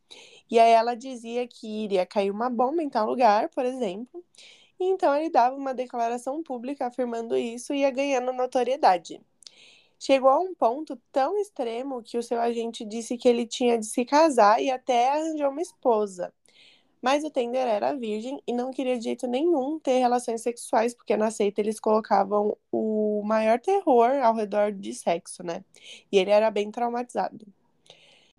E 0.51 0.59
aí 0.59 0.73
ela 0.73 0.95
dizia 0.97 1.47
que 1.49 1.85
iria 1.85 2.07
cair 2.07 2.31
uma 2.31 2.51
bomba 2.51 2.83
em 2.83 2.89
tal 2.91 3.07
lugar, 3.07 3.51
por 3.51 3.67
exemplo. 3.67 4.25
E 4.81 4.85
então 4.87 5.15
ele 5.17 5.31
dava 5.31 5.57
uma 5.57 5.75
declaração 5.75 6.43
pública 6.43 6.87
afirmando 6.87 7.37
isso 7.37 7.75
e 7.75 7.81
ia 7.81 7.91
ganhando 7.91 8.33
notoriedade. 8.33 9.21
Chegou 9.99 10.31
a 10.31 10.41
um 10.41 10.55
ponto 10.55 11.01
tão 11.13 11.39
extremo 11.39 12.03
que 12.03 12.19
o 12.19 12.23
seu 12.23 12.41
agente 12.41 12.85
disse 12.85 13.19
que 13.19 13.29
ele 13.29 13.47
tinha 13.47 13.79
de 13.79 13.87
se 13.87 14.05
casar 14.07 14.63
e 14.63 14.71
até 14.71 15.11
arranjou 15.11 15.51
uma 15.51 15.63
esposa. 15.63 16.33
Mas 17.03 17.25
o 17.25 17.31
Tender 17.31 17.67
era 17.67 17.95
virgem 17.95 18.41
e 18.47 18.53
não 18.53 18.71
queria 18.71 18.97
de 18.97 19.05
jeito 19.05 19.27
nenhum 19.27 19.79
ter 19.81 19.99
relações 19.99 20.41
sexuais, 20.41 20.95
porque 20.95 21.17
na 21.17 21.31
seita 21.33 21.61
eles 21.61 21.81
colocavam 21.81 22.57
o 22.71 23.23
maior 23.25 23.59
terror 23.61 24.13
ao 24.23 24.35
redor 24.35 24.73
de 24.73 24.95
sexo, 24.95 25.43
né? 25.43 25.65
E 26.13 26.19
ele 26.19 26.31
era 26.31 26.51
bem 26.51 26.71
traumatizado. 26.71 27.45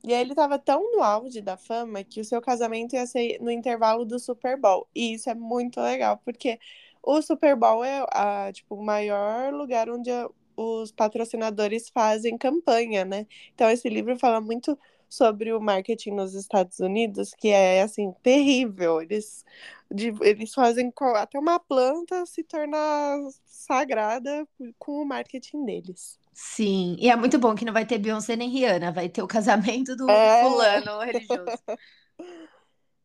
E 0.05 0.13
aí 0.13 0.21
ele 0.21 0.31
estava 0.31 0.59
tão 0.59 0.91
no 0.91 1.01
auge 1.03 1.41
da 1.41 1.57
fama 1.57 2.03
que 2.03 2.19
o 2.21 2.25
seu 2.25 2.41
casamento 2.41 2.93
ia 2.93 3.05
ser 3.05 3.39
no 3.41 3.51
intervalo 3.51 4.05
do 4.05 4.19
Super 4.19 4.57
Bowl. 4.57 4.87
E 4.95 5.13
isso 5.13 5.29
é 5.29 5.35
muito 5.35 5.79
legal, 5.81 6.17
porque 6.25 6.59
o 7.01 7.21
Super 7.21 7.55
Bowl 7.55 7.83
é 7.83 8.05
a, 8.11 8.51
tipo, 8.53 8.75
o 8.75 8.83
maior 8.83 9.53
lugar 9.53 9.89
onde 9.89 10.09
os 10.55 10.91
patrocinadores 10.91 11.89
fazem 11.89 12.37
campanha, 12.37 13.05
né? 13.05 13.27
Então 13.55 13.69
esse 13.69 13.89
livro 13.89 14.17
fala 14.17 14.39
muito 14.41 14.77
sobre 15.13 15.53
o 15.53 15.61
marketing 15.61 16.11
nos 16.11 16.33
Estados 16.33 16.79
Unidos, 16.79 17.33
que 17.37 17.49
é 17.49 17.81
assim 17.81 18.11
terrível. 18.23 19.01
Eles 19.01 19.45
de, 19.91 20.13
eles 20.21 20.53
fazem 20.53 20.91
até 21.15 21.37
uma 21.37 21.59
planta 21.59 22.25
se 22.25 22.43
tornar 22.43 23.19
sagrada 23.45 24.47
com 24.79 25.01
o 25.01 25.05
marketing 25.05 25.65
deles. 25.65 26.19
Sim, 26.33 26.95
e 26.99 27.09
é 27.09 27.15
muito 27.15 27.37
bom 27.37 27.53
que 27.53 27.63
não 27.63 27.73
vai 27.73 27.85
ter 27.85 27.99
Beyoncé 27.99 28.35
nem 28.35 28.49
Rihanna, 28.49 28.91
vai 28.91 29.07
ter 29.07 29.21
o 29.21 29.27
casamento 29.27 29.95
do 29.95 30.09
é. 30.09 30.41
fulano 30.43 30.99
religioso. 30.99 31.63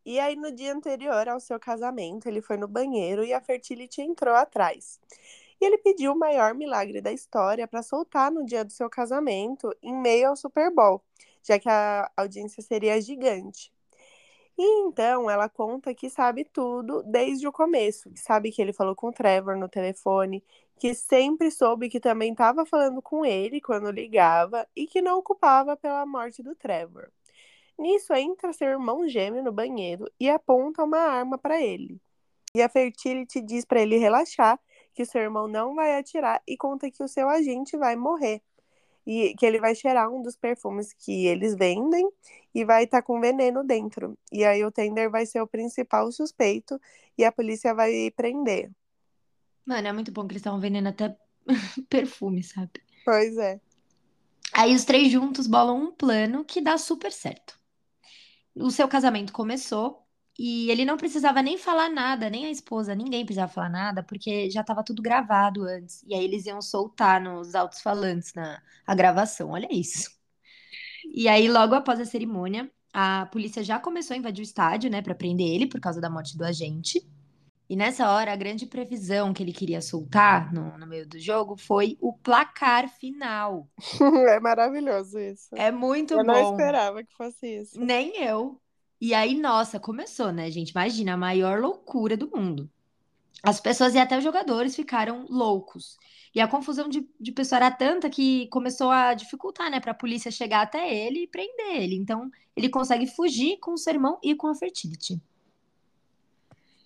E 0.07 0.19
aí, 0.19 0.37
no 0.37 0.51
dia 0.51 0.73
anterior 0.73 1.29
ao 1.29 1.39
seu 1.39 1.61
casamento, 1.61 2.27
ele 2.27 2.41
foi 2.41 2.57
no 2.57 2.67
banheiro 2.67 3.23
e 3.23 3.35
a 3.35 3.43
Fertility 3.43 4.01
entrou 4.01 4.35
atrás. 4.35 4.99
E 5.61 5.67
ele 5.67 5.77
pediu 5.77 6.13
o 6.13 6.19
maior 6.19 6.55
milagre 6.55 7.03
da 7.03 7.13
história 7.13 7.69
para 7.69 7.83
soltar 7.83 8.31
no 8.33 8.43
dia 8.47 8.65
do 8.65 8.73
seu 8.73 8.89
casamento, 8.89 9.71
em 9.83 9.95
meio 9.95 10.31
ao 10.31 10.37
Super 10.37 10.73
Bowl, 10.73 11.05
já 11.49 11.59
que 11.59 11.69
a 11.69 12.11
audiência 12.17 12.63
seria 12.63 13.01
gigante. 13.01 13.73
E 14.57 14.63
então 14.83 15.31
ela 15.31 15.49
conta 15.49 15.95
que 15.95 16.11
sabe 16.11 16.45
tudo 16.45 17.03
desde 17.05 17.47
o 17.47 17.53
começo, 17.53 18.11
que 18.11 18.21
sabe 18.21 18.51
que 18.51 18.61
ele 18.61 18.73
falou 18.73 18.95
com 18.95 19.09
o 19.09 19.13
Trevor 19.13 19.57
no 19.57 19.69
telefone, 19.69 20.45
que 20.79 20.95
sempre 20.95 21.51
soube 21.51 21.89
que 21.89 22.01
também 22.01 22.33
estava 22.33 22.67
falando 22.67 23.01
com 23.01 23.25
ele 23.25 23.61
quando 23.61 23.91
ligava 23.91 24.67
e 24.77 24.87
que 24.87 25.01
não 25.01 25.19
ocupava 25.19 25.77
pela 25.77 26.05
morte 26.05 26.43
do 26.43 26.55
Trevor. 26.55 27.11
Nisso 27.79 28.13
entra 28.15 28.53
seu 28.53 28.69
irmão 28.69 29.09
gêmeo 29.09 29.43
no 29.43 29.53
banheiro 29.53 30.11
e 30.19 30.29
aponta 30.29 30.83
uma 30.83 30.99
arma 30.99 31.39
para 31.39 31.63
ele. 31.63 32.01
E 32.55 32.61
a 32.61 32.69
Fertility 32.69 33.41
diz 33.41 33.65
para 33.65 33.81
ele 33.81 33.97
relaxar 33.99 34.59
que 34.93 35.05
seu 35.05 35.23
irmão 35.23 35.47
não 35.47 35.77
vai 35.77 35.97
atirar 35.97 36.43
e 36.47 36.57
conta 36.57 36.91
que 36.91 37.03
o 37.03 37.09
seu 37.09 37.29
agente 37.29 37.77
vai 37.77 37.95
morrer. 37.95 38.43
E 39.11 39.35
que 39.39 39.47
ele 39.47 39.59
vai 39.59 39.75
cheirar 39.75 40.13
um 40.13 40.21
dos 40.21 40.37
perfumes 40.37 40.93
que 40.93 41.27
eles 41.27 41.55
vendem 41.57 42.07
e 42.55 42.63
vai 42.63 42.85
estar 42.85 42.99
tá 42.99 43.03
com 43.03 43.19
veneno 43.19 43.65
dentro. 43.65 44.19
E 44.31 44.45
aí 44.45 44.63
o 44.63 44.71
Tender 44.71 45.11
vai 45.11 45.25
ser 45.25 45.41
o 45.41 45.47
principal 45.47 46.13
suspeito 46.13 46.79
e 47.17 47.25
a 47.25 47.33
polícia 47.33 47.73
vai 47.75 48.11
prender. 48.11 48.71
Mano, 49.65 49.89
é 49.89 49.93
muito 49.93 50.13
bom 50.13 50.27
que 50.27 50.33
eles 50.33 50.41
estavam 50.41 50.61
vendendo 50.61 50.89
até 50.89 51.17
perfume, 51.89 52.43
sabe? 52.43 52.83
Pois 53.03 53.37
é. 53.39 53.59
Aí 54.53 54.75
os 54.75 54.85
três 54.85 55.11
juntos 55.11 55.47
bolam 55.47 55.81
um 55.81 55.93
plano 55.93 56.45
que 56.45 56.61
dá 56.61 56.77
super 56.77 57.11
certo. 57.11 57.59
O 58.55 58.71
seu 58.71 58.89
casamento 58.89 59.33
começou 59.33 60.07
e 60.39 60.71
ele 60.71 60.85
não 60.85 60.97
precisava 60.97 61.43
nem 61.43 61.59
falar 61.59 61.91
nada, 61.91 62.31
nem 62.31 62.47
a 62.47 62.51
esposa, 62.51 62.95
ninguém 62.95 63.25
precisava 63.25 63.53
falar 63.53 63.69
nada, 63.69 64.05
porque 64.05 64.49
já 64.49 64.61
estava 64.61 64.85
tudo 64.85 65.03
gravado 65.03 65.65
antes. 65.65 66.05
E 66.07 66.15
aí 66.15 66.25
eles 66.25 66.47
iam 66.47 66.63
soltar 66.63 67.21
nos 67.21 67.57
altos-falantes 67.57 68.33
na 68.35 68.63
a 68.87 68.95
gravação. 68.95 69.51
Olha 69.51 69.69
isso. 69.71 70.11
E 71.13 71.27
aí, 71.29 71.49
logo 71.49 71.75
após 71.75 71.99
a 72.01 72.05
cerimônia, 72.05 72.71
a 72.93 73.27
polícia 73.27 73.65
já 73.65 73.81
começou 73.81 74.15
a 74.15 74.19
invadir 74.19 74.43
o 74.43 74.45
estádio, 74.45 74.91
né, 74.91 75.03
para 75.03 75.15
prender 75.15 75.49
ele 75.49 75.67
por 75.67 75.81
causa 75.81 76.01
da 76.01 76.09
morte 76.09 76.37
do 76.37 76.45
agente. 76.45 77.05
E 77.69 77.77
nessa 77.77 78.11
hora, 78.11 78.33
a 78.33 78.37
grande 78.37 78.65
previsão 78.65 79.35
que 79.35 79.43
ele 79.43 79.53
queria 79.53 79.83
soltar 79.83 80.53
no, 80.55 80.79
no 80.79 80.87
meio 80.87 81.07
do 81.07 81.19
jogo 81.19 81.57
foi 81.57 81.99
o 82.01 82.13
placar 82.13 82.89
final. 82.89 83.69
É 84.31 84.41
maravilhoso 84.41 85.19
isso. 85.19 85.49
É 85.55 85.71
muito 85.71 86.15
eu 86.15 86.25
bom. 86.25 86.33
Eu 86.33 86.43
não 86.43 86.51
esperava 86.53 87.05
que 87.05 87.13
fosse 87.15 87.47
isso. 87.47 87.79
Nem 87.79 88.23
eu. 88.23 88.59
E 89.01 89.15
aí, 89.15 89.39
nossa, 89.39 89.79
começou, 89.79 90.33
né, 90.33 90.51
gente? 90.51 90.71
Imagina, 90.71 91.15
a 91.15 91.17
maior 91.17 91.61
loucura 91.61 92.17
do 92.17 92.29
mundo. 92.29 92.69
As 93.43 93.61
pessoas 93.61 93.95
e 93.95 93.99
até 93.99 94.19
os 94.19 94.25
jogadores 94.25 94.75
ficaram 94.75 95.25
loucos. 95.29 95.97
E 96.35 96.41
a 96.41 96.49
confusão 96.49 96.89
de, 96.89 97.09
de 97.21 97.31
pessoa 97.31 97.59
era 97.59 97.71
tanta 97.71 98.11
que 98.11 98.49
começou 98.49 98.91
a 98.91 99.15
dificultar, 99.15 99.71
né, 99.71 99.79
para 99.79 99.93
a 99.93 99.95
polícia 99.95 100.31
chegar 100.31 100.63
até 100.63 100.93
ele 100.93 101.23
e 101.23 101.27
prender 101.29 101.77
ele. 101.77 101.95
Então, 101.95 102.29
ele 102.57 102.69
consegue 102.69 103.07
fugir 103.07 103.59
com 103.59 103.75
o 103.75 103.79
seu 103.79 103.95
irmão 103.95 104.19
e 104.23 104.35
com 104.35 104.49
a 104.49 104.55
Fertility. 104.55 105.21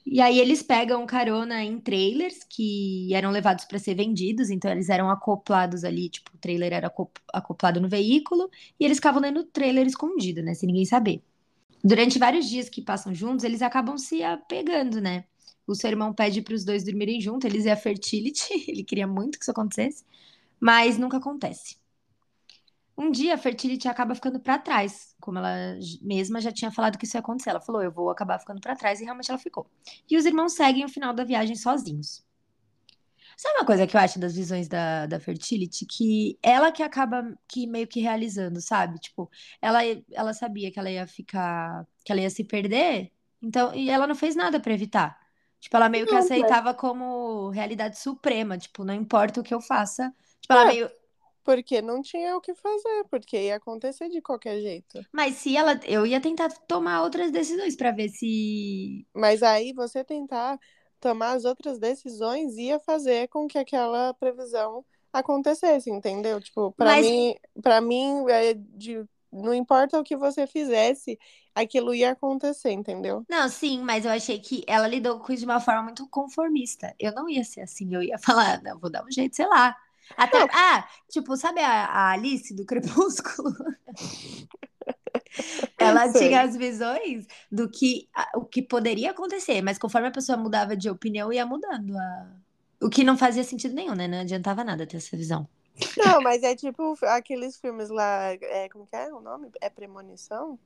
E 0.04 0.20
aí 0.20 0.38
eles 0.38 0.62
pegam 0.62 1.06
carona 1.06 1.64
em 1.64 1.80
trailers 1.80 2.44
que 2.44 3.14
eram 3.14 3.30
levados 3.30 3.64
para 3.64 3.78
ser 3.78 3.94
vendidos, 3.94 4.50
então 4.50 4.70
eles 4.70 4.88
eram 4.88 5.08
acoplados 5.08 5.84
ali, 5.84 6.08
tipo, 6.08 6.30
o 6.34 6.38
trailer 6.38 6.72
era 6.72 6.92
acoplado 7.32 7.80
no 7.80 7.88
veículo 7.88 8.50
e 8.80 8.84
eles 8.84 8.98
ficavam 8.98 9.22
dentro 9.22 9.44
do 9.44 9.48
trailer 9.48 9.86
escondido, 9.86 10.42
né, 10.42 10.54
sem 10.54 10.66
ninguém 10.66 10.84
saber 10.84 11.22
durante 11.82 12.18
vários 12.18 12.48
dias 12.48 12.68
que 12.68 12.82
passam 12.82 13.14
juntos, 13.14 13.44
eles 13.44 13.62
acabam 13.62 13.98
se 13.98 14.22
apegando, 14.22 15.00
né? 15.00 15.24
O 15.66 15.74
seu 15.74 15.90
irmão 15.90 16.12
pede 16.12 16.42
para 16.42 16.54
os 16.54 16.64
dois 16.64 16.84
dormirem 16.84 17.20
juntos, 17.20 17.48
eles 17.48 17.66
é 17.66 17.72
a 17.72 17.76
fertility, 17.76 18.52
ele 18.68 18.84
queria 18.84 19.06
muito 19.06 19.38
que 19.38 19.44
isso 19.44 19.50
acontecesse, 19.50 20.04
mas 20.60 20.98
nunca 20.98 21.16
acontece. 21.18 21.76
Um 22.96 23.10
dia 23.10 23.34
a 23.34 23.38
fertility 23.38 23.88
acaba 23.88 24.14
ficando 24.14 24.38
para 24.38 24.58
trás, 24.58 25.14
como 25.20 25.38
ela 25.38 25.78
mesma 26.02 26.40
já 26.40 26.52
tinha 26.52 26.70
falado 26.70 26.98
que 26.98 27.06
isso 27.06 27.16
ia 27.16 27.20
acontecer. 27.20 27.50
Ela 27.50 27.60
falou: 27.60 27.82
"Eu 27.82 27.90
vou 27.90 28.10
acabar 28.10 28.38
ficando 28.38 28.60
para 28.60 28.76
trás" 28.76 29.00
e 29.00 29.04
realmente 29.04 29.30
ela 29.30 29.38
ficou. 29.38 29.66
E 30.10 30.16
os 30.16 30.26
irmãos 30.26 30.52
seguem 30.52 30.84
o 30.84 30.88
final 30.88 31.14
da 31.14 31.24
viagem 31.24 31.56
sozinhos. 31.56 32.22
Sabe 33.42 33.58
uma 33.58 33.66
coisa 33.66 33.88
que 33.88 33.96
eu 33.96 34.00
acho 34.00 34.20
das 34.20 34.36
visões 34.36 34.68
da, 34.68 35.04
da 35.06 35.18
Fertility? 35.18 35.84
Que 35.84 36.38
ela 36.40 36.70
que 36.70 36.80
acaba 36.80 37.36
que 37.48 37.66
meio 37.66 37.88
que 37.88 38.00
realizando, 38.00 38.60
sabe? 38.60 39.00
Tipo, 39.00 39.28
ela, 39.60 39.80
ela 40.12 40.32
sabia 40.32 40.70
que 40.70 40.78
ela 40.78 40.88
ia 40.88 41.08
ficar, 41.08 41.84
que 42.04 42.12
ela 42.12 42.20
ia 42.20 42.30
se 42.30 42.44
perder, 42.44 43.10
então, 43.42 43.74
e 43.74 43.90
ela 43.90 44.06
não 44.06 44.14
fez 44.14 44.36
nada 44.36 44.60
para 44.60 44.72
evitar. 44.72 45.18
Tipo, 45.58 45.76
ela 45.76 45.88
meio 45.88 46.06
que 46.06 46.14
aceitava 46.14 46.72
como 46.72 47.50
realidade 47.50 47.98
suprema, 47.98 48.56
tipo, 48.56 48.84
não 48.84 48.94
importa 48.94 49.40
o 49.40 49.42
que 49.42 49.52
eu 49.52 49.60
faça. 49.60 50.14
Tipo, 50.40 50.52
ela 50.52 50.62
é. 50.62 50.74
meio. 50.74 50.90
Porque 51.42 51.82
não 51.82 52.00
tinha 52.00 52.36
o 52.36 52.40
que 52.40 52.54
fazer, 52.54 53.04
porque 53.10 53.46
ia 53.46 53.56
acontecer 53.56 54.08
de 54.08 54.22
qualquer 54.22 54.60
jeito. 54.60 55.04
Mas 55.12 55.34
se 55.34 55.56
ela. 55.56 55.80
Eu 55.84 56.06
ia 56.06 56.20
tentar 56.20 56.48
tomar 56.68 57.02
outras 57.02 57.32
decisões 57.32 57.74
pra 57.74 57.90
ver 57.90 58.08
se. 58.08 59.04
Mas 59.12 59.42
aí 59.42 59.72
você 59.72 60.04
tentar 60.04 60.60
tomar 61.02 61.32
as 61.32 61.44
outras 61.44 61.78
decisões 61.80 62.56
ia 62.56 62.78
fazer 62.78 63.26
com 63.28 63.48
que 63.48 63.58
aquela 63.58 64.14
previsão 64.14 64.84
acontecesse, 65.12 65.90
entendeu? 65.90 66.40
Tipo, 66.40 66.70
pra 66.72 66.86
Mas- 66.86 67.04
mim, 67.04 67.34
para 67.60 67.80
mim 67.80 68.24
é 68.30 68.54
de 68.54 69.04
não 69.30 69.52
importa 69.52 69.98
o 69.98 70.04
que 70.04 70.14
você 70.14 70.46
fizesse, 70.46 71.18
aquilo 71.54 71.94
ia 71.94 72.12
acontecer, 72.12 72.70
entendeu? 72.70 73.24
Não, 73.28 73.48
sim, 73.48 73.80
mas 73.82 74.04
eu 74.04 74.10
achei 74.12 74.38
que 74.38 74.62
ela 74.66 74.86
lidou 74.86 75.18
com 75.20 75.32
isso 75.32 75.40
de 75.40 75.46
uma 75.46 75.58
forma 75.60 75.84
muito 75.84 76.06
conformista. 76.08 76.94
Eu 77.00 77.12
não 77.14 77.28
ia 77.28 77.42
ser 77.42 77.62
assim, 77.62 77.92
eu 77.94 78.02
ia 78.02 78.18
falar, 78.56 78.62
não, 78.62 78.78
vou 78.78 78.90
dar 78.90 79.02
um 79.04 79.10
jeito, 79.10 79.34
sei 79.34 79.46
lá. 79.46 79.74
Até, 80.16 80.38
Não. 80.40 80.48
ah, 80.52 80.86
tipo, 81.08 81.34
sabe 81.36 81.60
a, 81.60 81.86
a 81.86 82.10
Alice 82.12 82.54
do 82.54 82.64
Crepúsculo? 82.66 83.54
Ela 85.78 86.10
Sei. 86.10 86.28
tinha 86.28 86.42
as 86.42 86.56
visões 86.56 87.26
do 87.50 87.68
que 87.68 88.08
o 88.34 88.44
que 88.44 88.62
poderia 88.62 89.10
acontecer, 89.10 89.62
mas 89.62 89.78
conforme 89.78 90.08
a 90.08 90.12
pessoa 90.12 90.38
mudava 90.38 90.76
de 90.76 90.88
opinião, 90.90 91.32
ia 91.32 91.46
mudando 91.46 91.96
a... 91.96 92.26
O 92.80 92.90
que 92.90 93.04
não 93.04 93.16
fazia 93.16 93.44
sentido 93.44 93.74
nenhum, 93.74 93.94
né? 93.94 94.08
Não 94.08 94.20
adiantava 94.20 94.64
nada 94.64 94.86
ter 94.86 94.96
essa 94.96 95.16
visão. 95.16 95.48
Não, 95.96 96.20
mas 96.20 96.42
é 96.42 96.54
tipo 96.54 96.94
aqueles 97.02 97.56
filmes 97.58 97.88
lá, 97.88 98.32
é, 98.32 98.68
como 98.68 98.86
que 98.86 98.94
é 98.94 99.12
o 99.12 99.20
nome? 99.20 99.50
É 99.60 99.70
Premonição? 99.70 100.58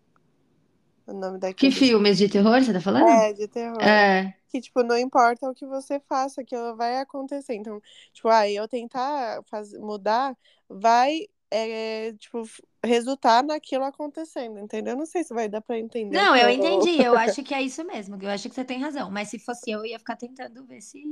O 1.06 1.12
nome 1.12 1.34
Que 1.34 1.40
daquele 1.40 1.72
filmes 1.72 2.18
de 2.18 2.28
terror 2.28 2.60
você 2.60 2.72
tá 2.72 2.80
falando? 2.80 3.06
É, 3.06 3.32
de 3.32 3.46
terror. 3.46 3.80
É. 3.80 4.34
Que, 4.48 4.60
tipo, 4.60 4.82
não 4.82 4.98
importa 4.98 5.48
o 5.48 5.54
que 5.54 5.64
você 5.64 6.00
faça, 6.00 6.40
aquilo 6.40 6.74
vai 6.76 6.98
acontecer. 6.98 7.54
Então, 7.54 7.80
tipo, 8.12 8.28
aí 8.28 8.56
eu 8.56 8.66
tentar 8.66 9.40
faz... 9.44 9.72
mudar, 9.74 10.36
vai, 10.68 11.28
é, 11.48 12.12
tipo, 12.14 12.42
resultar 12.86 13.42
naquilo 13.42 13.84
acontecendo, 13.84 14.58
entendeu? 14.58 14.96
Não 14.96 15.06
sei 15.06 15.24
se 15.24 15.34
vai 15.34 15.48
dar 15.48 15.60
pra 15.60 15.78
entender. 15.78 16.16
Não, 16.16 16.36
eu 16.36 16.48
entendi. 16.48 17.02
Eu 17.02 17.16
acho 17.18 17.42
que 17.42 17.54
é 17.54 17.62
isso 17.62 17.84
mesmo. 17.84 18.16
Eu 18.20 18.30
acho 18.30 18.48
que 18.48 18.54
você 18.54 18.64
tem 18.64 18.80
razão. 18.80 19.10
Mas 19.10 19.28
se 19.28 19.38
fosse 19.38 19.70
eu, 19.70 19.80
eu 19.80 19.86
ia 19.86 19.98
ficar 19.98 20.16
tentando 20.16 20.64
ver 20.64 20.80
se. 20.80 21.02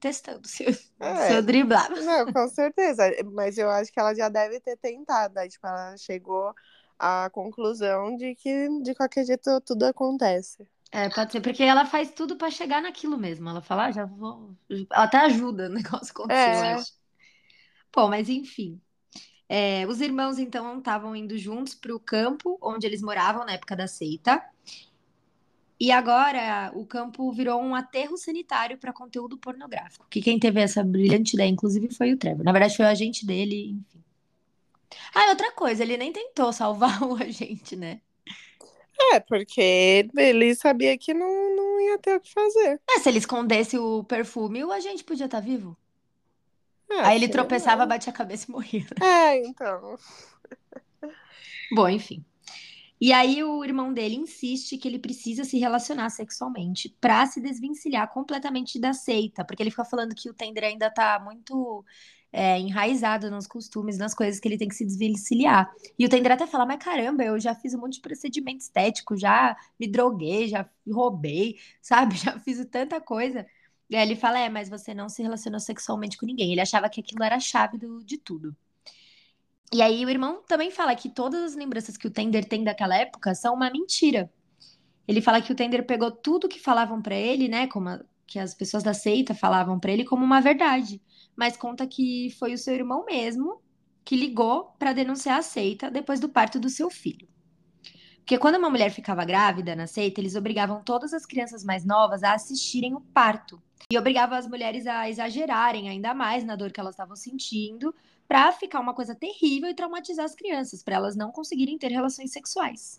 testando 0.00 0.46
se 0.48 0.64
eu, 0.64 0.70
É. 1.00 1.14
se 1.28 1.32
eu 1.34 1.42
driblava. 1.42 1.94
Não, 2.00 2.32
com 2.32 2.48
certeza. 2.48 3.04
Mas 3.32 3.58
eu 3.58 3.70
acho 3.70 3.92
que 3.92 4.00
ela 4.00 4.14
já 4.14 4.28
deve 4.28 4.60
ter 4.60 4.76
tentado. 4.76 5.38
Aí, 5.38 5.48
tipo, 5.48 5.66
ela 5.66 5.96
chegou 5.96 6.54
à 6.98 7.28
conclusão 7.30 8.16
de 8.16 8.34
que 8.34 8.68
de 8.82 8.94
qualquer 8.94 9.24
jeito 9.24 9.60
tudo 9.62 9.84
acontece. 9.84 10.66
É, 10.90 11.08
pode 11.10 11.32
ser, 11.32 11.40
porque 11.40 11.62
ela 11.62 11.84
faz 11.84 12.12
tudo 12.12 12.36
pra 12.36 12.50
chegar 12.50 12.80
naquilo 12.80 13.18
mesmo. 13.18 13.48
Ela 13.48 13.60
fala, 13.60 13.86
ah, 13.86 13.90
já 13.92 14.04
vou. 14.06 14.56
Ela 14.70 14.86
até 15.04 15.18
ajuda 15.18 15.66
o 15.66 15.68
negócio 15.72 16.12
acontecer, 16.12 16.50
É. 16.50 16.60
eu 16.74 16.78
acho. 16.78 16.92
Bom, 17.92 18.08
mas 18.08 18.28
enfim. 18.28 18.80
É, 19.48 19.86
os 19.86 20.00
irmãos 20.00 20.38
então 20.38 20.78
estavam 20.78 21.14
indo 21.14 21.36
juntos 21.36 21.74
para 21.74 21.94
o 21.94 22.00
campo 22.00 22.58
onde 22.62 22.86
eles 22.86 23.02
moravam 23.02 23.44
na 23.44 23.52
época 23.52 23.76
da 23.76 23.86
seita. 23.86 24.42
E 25.78 25.90
agora 25.90 26.70
o 26.74 26.86
campo 26.86 27.30
virou 27.32 27.60
um 27.60 27.74
aterro 27.74 28.16
sanitário 28.16 28.78
para 28.78 28.92
conteúdo 28.92 29.36
pornográfico. 29.36 30.06
Que 30.08 30.22
quem 30.22 30.38
teve 30.38 30.60
essa 30.60 30.82
brilhante 30.84 31.34
ideia, 31.34 31.48
inclusive, 31.48 31.92
foi 31.92 32.12
o 32.12 32.16
Trevor. 32.16 32.44
Na 32.44 32.52
verdade, 32.52 32.76
foi 32.76 32.86
o 32.86 32.88
agente 32.88 33.26
dele, 33.26 33.70
enfim. 33.70 34.02
Ah, 35.14 35.26
e 35.26 35.30
outra 35.30 35.52
coisa, 35.52 35.82
ele 35.82 35.96
nem 35.96 36.12
tentou 36.12 36.52
salvar 36.52 37.02
o 37.04 37.16
agente, 37.16 37.74
né? 37.76 38.00
É, 39.12 39.20
porque 39.20 40.08
ele 40.16 40.54
sabia 40.54 40.96
que 40.96 41.12
não, 41.12 41.56
não 41.56 41.80
ia 41.80 41.98
ter 41.98 42.16
o 42.16 42.20
que 42.20 42.32
fazer. 42.32 42.80
Mas 42.86 43.02
se 43.02 43.08
ele 43.08 43.18
escondesse 43.18 43.76
o 43.76 44.04
perfume, 44.04 44.64
o 44.64 44.72
agente 44.72 45.02
podia 45.02 45.26
estar 45.26 45.40
vivo. 45.40 45.76
É, 46.90 47.00
Aí 47.02 47.16
ele 47.16 47.28
tropeçava, 47.28 47.84
lá. 47.84 47.86
batia 47.86 48.12
a 48.12 48.16
cabeça 48.16 48.46
e 48.48 48.52
morria. 48.52 48.86
É, 49.00 49.36
então. 49.46 49.96
Bom, 51.72 51.88
enfim. 51.88 52.24
E 53.00 53.12
aí 53.12 53.42
o 53.44 53.64
irmão 53.64 53.92
dele 53.92 54.16
insiste 54.16 54.78
que 54.78 54.88
ele 54.88 54.98
precisa 54.98 55.44
se 55.44 55.58
relacionar 55.58 56.10
sexualmente 56.10 56.96
pra 57.00 57.26
se 57.26 57.40
desvencilhar 57.40 58.12
completamente 58.12 58.80
da 58.80 58.92
seita, 58.92 59.44
porque 59.44 59.62
ele 59.62 59.70
fica 59.70 59.84
falando 59.84 60.14
que 60.14 60.30
o 60.30 60.34
Tender 60.34 60.64
ainda 60.64 60.90
tá 60.90 61.20
muito 61.20 61.84
é, 62.32 62.58
enraizado 62.60 63.30
nos 63.30 63.46
costumes, 63.46 63.98
nas 63.98 64.14
coisas 64.14 64.40
que 64.40 64.48
ele 64.48 64.58
tem 64.58 64.68
que 64.68 64.74
se 64.76 64.86
desvencilhar. 64.86 65.70
E 65.98 66.06
o 66.06 66.08
Tender 66.08 66.32
até 66.32 66.46
fala, 66.46 66.66
mas 66.66 66.82
caramba, 66.82 67.24
eu 67.24 67.38
já 67.40 67.54
fiz 67.54 67.74
um 67.74 67.80
monte 67.80 67.94
de 67.94 68.00
procedimento 68.02 68.60
estético, 68.60 69.16
já 69.16 69.56
me 69.78 69.88
droguei, 69.88 70.48
já 70.48 70.68
roubei, 70.90 71.58
sabe? 71.82 72.16
Já 72.18 72.38
fiz 72.40 72.64
tanta 72.66 73.00
coisa. 73.00 73.46
E 73.90 73.96
aí 73.96 74.02
ele 74.08 74.16
fala, 74.16 74.38
é, 74.38 74.48
mas 74.48 74.68
você 74.68 74.94
não 74.94 75.08
se 75.08 75.22
relacionou 75.22 75.60
sexualmente 75.60 76.16
com 76.16 76.26
ninguém. 76.26 76.52
Ele 76.52 76.60
achava 76.60 76.88
que 76.88 77.00
aquilo 77.00 77.22
era 77.22 77.36
a 77.36 77.40
chave 77.40 77.78
do- 77.78 78.04
de 78.04 78.18
tudo. 78.18 78.56
E 79.72 79.82
aí 79.82 80.04
o 80.04 80.10
irmão 80.10 80.42
também 80.46 80.70
fala 80.70 80.94
que 80.94 81.08
todas 81.10 81.42
as 81.42 81.54
lembranças 81.56 81.96
que 81.96 82.06
o 82.06 82.10
Tender 82.10 82.44
tem 82.48 82.62
daquela 82.64 82.96
época 82.96 83.34
são 83.34 83.54
uma 83.54 83.70
mentira. 83.70 84.32
Ele 85.08 85.22
fala 85.22 85.42
que 85.42 85.52
o 85.52 85.56
Tender 85.56 85.86
pegou 85.86 86.10
tudo 86.10 86.48
que 86.48 86.60
falavam 86.60 87.02
pra 87.02 87.16
ele, 87.16 87.48
né, 87.48 87.66
como 87.68 87.88
a- 87.90 88.04
que 88.26 88.38
as 88.38 88.54
pessoas 88.54 88.82
da 88.82 88.94
seita 88.94 89.34
falavam 89.34 89.78
pra 89.80 89.92
ele 89.92 90.04
como 90.04 90.24
uma 90.24 90.40
verdade, 90.40 91.02
mas 91.36 91.56
conta 91.56 91.86
que 91.86 92.30
foi 92.38 92.54
o 92.54 92.58
seu 92.58 92.74
irmão 92.74 93.04
mesmo 93.06 93.62
que 94.04 94.16
ligou 94.16 94.74
pra 94.78 94.92
denunciar 94.94 95.38
a 95.38 95.42
seita 95.42 95.90
depois 95.90 96.20
do 96.20 96.28
parto 96.28 96.60
do 96.60 96.70
seu 96.70 96.90
filho. 96.90 97.28
Porque 98.24 98.38
quando 98.38 98.56
uma 98.56 98.70
mulher 98.70 98.90
ficava 98.90 99.22
grávida 99.22 99.76
na 99.76 99.86
seita, 99.86 100.18
eles 100.18 100.34
obrigavam 100.34 100.82
todas 100.82 101.12
as 101.12 101.26
crianças 101.26 101.62
mais 101.62 101.84
novas 101.84 102.22
a 102.22 102.32
assistirem 102.32 102.94
o 102.94 103.00
parto. 103.00 103.62
E 103.92 103.98
obrigavam 103.98 104.38
as 104.38 104.48
mulheres 104.48 104.86
a 104.86 105.10
exagerarem 105.10 105.90
ainda 105.90 106.14
mais 106.14 106.42
na 106.42 106.56
dor 106.56 106.72
que 106.72 106.80
elas 106.80 106.94
estavam 106.94 107.14
sentindo, 107.14 107.94
pra 108.26 108.50
ficar 108.50 108.80
uma 108.80 108.94
coisa 108.94 109.14
terrível 109.14 109.68
e 109.68 109.74
traumatizar 109.74 110.24
as 110.24 110.34
crianças, 110.34 110.82
pra 110.82 110.96
elas 110.96 111.14
não 111.14 111.30
conseguirem 111.30 111.76
ter 111.76 111.90
relações 111.90 112.32
sexuais. 112.32 112.98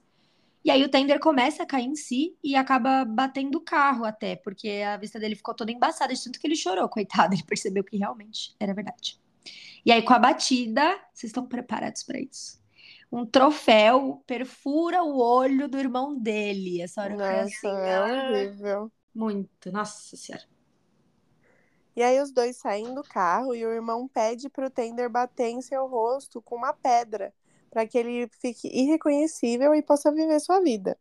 E 0.63 0.69
aí 0.69 0.83
o 0.83 0.89
Tender 0.89 1.19
começa 1.19 1.63
a 1.63 1.65
cair 1.65 1.85
em 1.85 1.95
si 1.95 2.37
e 2.43 2.55
acaba 2.55 3.03
batendo 3.03 3.57
o 3.57 3.61
carro 3.61 4.05
até, 4.05 4.35
porque 4.35 4.83
a 4.85 4.95
vista 4.95 5.19
dele 5.19 5.35
ficou 5.35 5.55
toda 5.55 5.71
embaçada 5.71 6.13
de 6.13 6.23
tanto 6.23 6.39
que 6.39 6.45
ele 6.45 6.55
chorou, 6.55 6.87
coitado. 6.89 7.33
Ele 7.33 7.43
percebeu 7.43 7.83
que 7.83 7.97
realmente 7.97 8.55
era 8.59 8.75
verdade. 8.75 9.19
E 9.83 9.91
aí 9.91 10.03
com 10.03 10.13
a 10.13 10.19
batida, 10.19 10.99
vocês 11.11 11.31
estão 11.31 11.47
preparados 11.47 12.03
pra 12.03 12.19
isso? 12.19 12.63
Um 13.11 13.25
troféu 13.25 14.23
perfura 14.27 15.03
o 15.03 15.19
olho 15.19 15.67
do 15.67 15.77
irmão 15.77 16.17
dele. 16.17 16.81
Essa 16.81 17.03
hora 17.03 17.15
Nossa, 17.15 17.43
assim, 17.43 17.67
é 17.69 18.01
horrível. 18.01 18.91
muito, 19.13 19.71
nossa 19.71 20.15
senhora. 20.17 20.45
E 21.95 22.03
aí 22.03 22.19
os 22.21 22.31
dois 22.31 22.57
saem 22.57 22.93
do 22.93 23.03
carro 23.03 23.55
e 23.55 23.65
o 23.65 23.71
irmão 23.71 24.07
pede 24.07 24.49
pro 24.49 24.69
Tender 24.69 25.09
bater 25.09 25.47
em 25.49 25.61
seu 25.61 25.87
rosto 25.87 26.41
com 26.41 26.55
uma 26.55 26.73
pedra, 26.73 27.33
para 27.69 27.87
que 27.87 27.97
ele 27.97 28.27
fique 28.41 28.67
irreconhecível 28.67 29.73
e 29.73 29.81
possa 29.81 30.11
viver 30.11 30.39
sua 30.39 30.59
vida. 30.61 30.97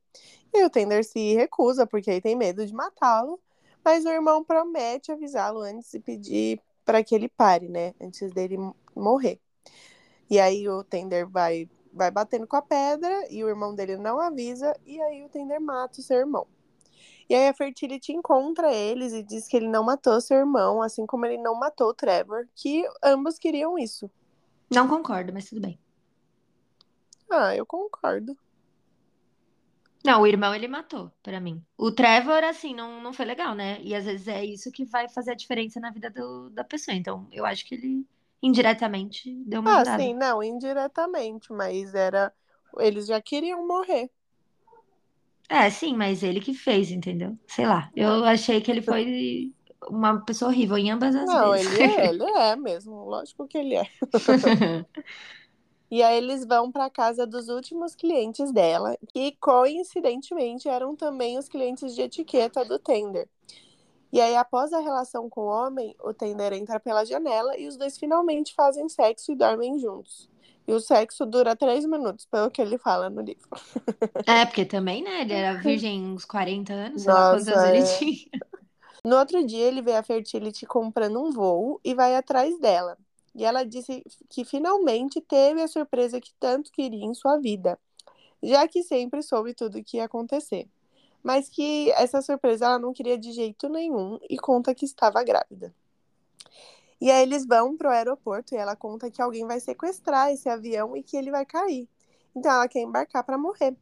E 0.54 0.64
o 0.64 0.70
Tender 0.70 1.04
se 1.04 1.34
recusa, 1.34 1.86
porque 1.86 2.10
ele 2.10 2.20
tem 2.20 2.36
medo 2.36 2.66
de 2.66 2.74
matá-lo, 2.74 3.40
mas 3.84 4.04
o 4.04 4.10
irmão 4.10 4.44
promete 4.44 5.12
avisá-lo 5.12 5.60
antes 5.60 5.94
e 5.94 6.00
pedir 6.00 6.60
para 6.84 7.02
que 7.04 7.14
ele 7.14 7.28
pare, 7.28 7.68
né? 7.68 7.94
Antes 8.00 8.32
dele 8.32 8.56
morrer. 8.94 9.40
E 10.30 10.38
aí 10.40 10.68
o 10.68 10.84
Tender 10.84 11.28
vai, 11.28 11.68
vai 11.94 12.10
batendo 12.10 12.46
com 12.46 12.56
a 12.56 12.62
pedra 12.62 13.26
e 13.30 13.42
o 13.44 13.48
irmão 13.48 13.74
dele 13.74 13.96
não 13.96 14.20
avisa, 14.20 14.74
e 14.84 15.00
aí 15.00 15.24
o 15.24 15.28
Tender 15.28 15.60
mata 15.60 16.00
o 16.00 16.02
seu 16.02 16.18
irmão. 16.18 16.46
E 17.28 17.34
aí 17.34 17.48
a 17.48 17.54
Fertility 17.54 18.12
encontra 18.12 18.72
eles 18.74 19.12
e 19.12 19.22
diz 19.22 19.48
que 19.48 19.56
ele 19.56 19.68
não 19.68 19.84
matou 19.84 20.20
seu 20.20 20.36
irmão, 20.38 20.82
assim 20.82 21.06
como 21.06 21.24
ele 21.24 21.38
não 21.38 21.54
matou 21.54 21.88
o 21.88 21.94
Trevor, 21.94 22.46
que 22.54 22.84
ambos 23.02 23.38
queriam 23.38 23.78
isso. 23.78 24.10
Não 24.70 24.88
concordo, 24.88 25.32
mas 25.32 25.48
tudo 25.48 25.60
bem. 25.60 25.78
Ah, 27.30 27.56
eu 27.56 27.64
concordo. 27.64 28.36
Não, 30.04 30.20
o 30.20 30.26
irmão 30.26 30.54
ele 30.54 30.68
matou, 30.68 31.10
pra 31.22 31.40
mim. 31.40 31.64
O 31.78 31.90
Trevor, 31.90 32.44
assim, 32.44 32.74
não, 32.74 33.00
não 33.00 33.14
foi 33.14 33.24
legal, 33.24 33.54
né? 33.54 33.80
E 33.80 33.94
às 33.94 34.04
vezes 34.04 34.28
é 34.28 34.44
isso 34.44 34.70
que 34.70 34.84
vai 34.84 35.08
fazer 35.08 35.30
a 35.30 35.34
diferença 35.34 35.80
na 35.80 35.90
vida 35.90 36.10
do- 36.10 36.50
da 36.50 36.62
pessoa. 36.62 36.94
Então, 36.94 37.26
eu 37.32 37.46
acho 37.46 37.64
que 37.64 37.74
ele 37.74 38.06
indiretamente 38.46 39.34
deu 39.46 39.60
uma 39.60 39.72
Ah, 39.72 39.72
ajudada. 39.72 40.00
sim, 40.00 40.14
não, 40.14 40.42
indiretamente, 40.42 41.52
mas 41.52 41.94
era. 41.94 42.32
Eles 42.78 43.06
já 43.06 43.20
queriam 43.20 43.66
morrer. 43.66 44.10
É, 45.48 45.68
sim, 45.70 45.94
mas 45.96 46.22
ele 46.22 46.40
que 46.40 46.54
fez, 46.54 46.90
entendeu? 46.90 47.38
Sei 47.46 47.66
lá. 47.66 47.90
Eu 47.94 48.24
achei 48.24 48.60
que 48.60 48.70
ele 48.70 48.82
foi 48.82 49.52
uma 49.88 50.24
pessoa 50.24 50.50
horrível 50.50 50.76
em 50.78 50.90
ambas 50.90 51.14
as 51.14 51.32
Não, 51.32 51.54
vezes. 51.54 51.66
ele 51.66 51.78
é, 51.78 52.08
ele 52.08 52.24
é 52.24 52.56
mesmo, 52.56 53.04
lógico 53.04 53.46
que 53.46 53.58
ele 53.58 53.74
é. 53.76 53.84
E 55.90 56.02
aí 56.02 56.16
eles 56.18 56.44
vão 56.44 56.70
para 56.72 56.90
casa 56.90 57.26
dos 57.26 57.48
últimos 57.48 57.94
clientes 57.94 58.52
dela, 58.52 58.96
que 59.12 59.32
coincidentemente 59.40 60.68
eram 60.68 60.96
também 60.96 61.38
os 61.38 61.48
clientes 61.48 61.94
de 61.94 62.02
etiqueta 62.02 62.64
do 62.64 62.78
Tender. 62.78 63.28
E 64.14 64.20
aí, 64.20 64.36
após 64.36 64.72
a 64.72 64.78
relação 64.78 65.28
com 65.28 65.40
o 65.40 65.48
homem, 65.48 65.92
o 66.00 66.14
Tender 66.14 66.52
entra 66.52 66.78
pela 66.78 67.04
janela 67.04 67.58
e 67.58 67.66
os 67.66 67.76
dois 67.76 67.98
finalmente 67.98 68.54
fazem 68.54 68.88
sexo 68.88 69.32
e 69.32 69.34
dormem 69.34 69.76
juntos. 69.80 70.30
E 70.68 70.72
o 70.72 70.78
sexo 70.78 71.26
dura 71.26 71.56
três 71.56 71.84
minutos, 71.84 72.24
pelo 72.24 72.48
que 72.48 72.62
ele 72.62 72.78
fala 72.78 73.10
no 73.10 73.20
livro. 73.20 73.48
É, 74.24 74.46
porque 74.46 74.64
também, 74.64 75.02
né? 75.02 75.22
Ele 75.22 75.32
era 75.32 75.60
virgem 75.60 76.00
uns 76.00 76.24
40 76.24 76.72
anos, 76.72 77.02
sei 77.02 77.12
lá 77.12 77.30
quantos 77.32 77.48
anos 77.48 77.64
ele 77.64 77.78
é. 77.78 77.98
tinha. 77.98 78.40
No 79.04 79.18
outro 79.18 79.44
dia, 79.44 79.64
ele 79.66 79.82
vê 79.82 79.96
a 79.96 80.02
Fertility 80.02 80.64
comprando 80.64 81.20
um 81.20 81.32
voo 81.32 81.80
e 81.84 81.92
vai 81.92 82.14
atrás 82.14 82.56
dela. 82.60 82.96
E 83.34 83.44
ela 83.44 83.64
disse 83.64 84.02
que 84.30 84.44
finalmente 84.44 85.20
teve 85.20 85.60
a 85.60 85.68
surpresa 85.68 86.20
que 86.20 86.32
tanto 86.38 86.70
queria 86.70 87.04
em 87.04 87.12
sua 87.12 87.36
vida, 87.36 87.78
já 88.40 88.66
que 88.68 88.84
sempre 88.84 89.22
soube 89.22 89.52
tudo 89.52 89.78
o 89.78 89.84
que 89.84 89.96
ia 89.96 90.04
acontecer. 90.04 90.68
Mas 91.24 91.48
que 91.48 91.90
essa 91.92 92.22
surpresa 92.22 92.66
ela 92.66 92.78
não 92.78 92.92
queria 92.92 93.18
de 93.18 93.32
jeito 93.32 93.68
nenhum 93.68 94.20
e 94.30 94.36
conta 94.36 94.74
que 94.74 94.84
estava 94.84 95.24
grávida. 95.24 95.74
E 97.00 97.10
aí 97.10 97.22
eles 97.22 97.46
vão 97.46 97.76
pro 97.76 97.90
aeroporto 97.90 98.54
e 98.54 98.58
ela 98.58 98.76
conta 98.76 99.10
que 99.10 99.20
alguém 99.20 99.46
vai 99.46 99.58
sequestrar 99.58 100.30
esse 100.30 100.48
avião 100.48 100.96
e 100.96 101.02
que 101.02 101.16
ele 101.16 101.30
vai 101.30 101.44
cair. 101.44 101.88
Então 102.36 102.52
ela 102.52 102.68
quer 102.68 102.82
embarcar 102.82 103.24
para 103.24 103.38
morrer. 103.38 103.76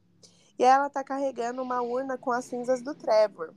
E 0.58 0.64
ela 0.64 0.88
tá 0.88 1.02
carregando 1.02 1.60
uma 1.60 1.82
urna 1.82 2.16
com 2.16 2.30
as 2.30 2.44
cinzas 2.44 2.80
do 2.80 2.94
Trevor. 2.94 3.52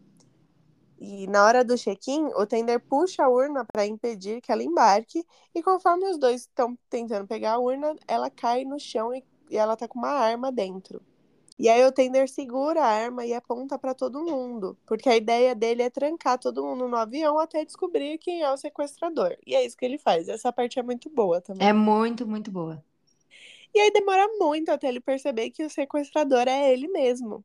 E 0.98 1.28
na 1.28 1.46
hora 1.46 1.64
do 1.64 1.78
check-in, 1.78 2.28
o 2.36 2.46
tender 2.46 2.80
puxa 2.80 3.24
a 3.24 3.30
urna 3.30 3.66
para 3.66 3.86
impedir 3.86 4.42
que 4.42 4.52
ela 4.52 4.64
embarque, 4.64 5.26
e 5.54 5.62
conforme 5.62 6.10
os 6.10 6.18
dois 6.18 6.42
estão 6.42 6.78
tentando 6.90 7.28
pegar 7.28 7.54
a 7.54 7.60
urna, 7.60 7.96
ela 8.08 8.30
cai 8.30 8.64
no 8.64 8.80
chão 8.80 9.14
e, 9.14 9.24
e 9.50 9.58
ela 9.58 9.76
tá 9.76 9.88
com 9.88 10.00
uma 10.00 10.10
arma 10.10 10.52
dentro. 10.52 11.02
E 11.58 11.70
aí 11.70 11.86
o 11.86 11.92
tender 11.92 12.28
segura 12.28 12.82
a 12.82 12.88
arma 12.88 13.26
e 13.26 13.34
aponta 13.34 13.80
para 13.80 13.94
todo 13.94 14.24
mundo, 14.24 14.78
porque 14.86 15.08
a 15.08 15.16
ideia 15.16 15.56
dele 15.56 15.84
é 15.84 15.90
trancar 15.90 16.38
todo 16.38 16.66
mundo 16.66 16.88
no 16.88 16.98
avião 16.98 17.40
até 17.40 17.64
descobrir 17.64 18.18
quem 18.18 18.42
é 18.42 18.52
o 18.52 18.58
sequestrador. 18.58 19.38
E 19.46 19.56
é 19.56 19.66
isso 19.66 19.78
que 19.78 19.86
ele 19.86 19.98
faz. 19.98 20.28
Essa 20.28 20.52
parte 20.52 20.80
é 20.80 20.84
muito 20.84 21.10
boa 21.10 21.40
também. 21.40 21.66
É 21.66 21.72
muito, 21.72 22.28
muito 22.28 22.52
boa. 22.52 22.84
E 23.74 23.80
aí 23.80 23.92
demora 23.92 24.28
muito 24.38 24.70
até 24.70 24.90
ele 24.90 25.00
perceber 25.00 25.50
que 25.50 25.64
o 25.64 25.70
sequestrador 25.70 26.48
é 26.48 26.72
ele 26.74 26.90
mesmo. 26.90 27.44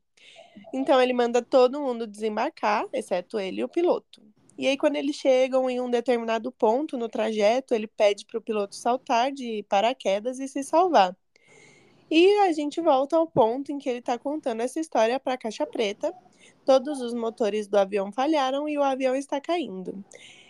Então 0.73 1.01
ele 1.01 1.13
manda 1.13 1.41
todo 1.41 1.81
mundo 1.81 2.07
desembarcar, 2.07 2.87
exceto 2.93 3.39
ele 3.39 3.61
e 3.61 3.65
o 3.65 3.69
piloto. 3.69 4.21
E 4.61 4.67
aí, 4.67 4.77
quando 4.77 4.97
eles 4.97 5.17
chegam 5.17 5.71
em 5.71 5.81
um 5.81 5.91
determinado 5.91 6.53
ponto 6.53 6.99
no 6.99 7.09
trajeto, 7.09 7.75
ele 7.75 7.87
pede 7.87 8.27
para 8.27 8.37
o 8.37 8.43
piloto 8.43 8.77
saltar 8.77 9.33
de 9.33 9.65
paraquedas 9.71 10.39
e 10.39 10.47
se 10.47 10.63
salvar. 10.63 11.17
E 12.11 12.39
a 12.41 12.53
gente 12.53 12.81
volta 12.81 13.17
ao 13.17 13.27
ponto 13.27 13.71
em 13.71 13.79
que 13.79 13.89
ele 13.89 14.01
está 14.01 14.19
contando 14.19 14.61
essa 14.63 14.81
história 14.81 15.21
para 15.21 15.35
a 15.35 15.39
caixa 15.39 15.65
preta. 15.65 16.13
Todos 16.65 17.01
os 17.01 17.15
motores 17.15 17.69
do 17.69 17.79
avião 17.79 18.11
falharam 18.11 18.69
e 18.69 18.77
o 18.77 18.83
avião 18.83 19.15
está 19.15 19.41
caindo. 19.41 20.05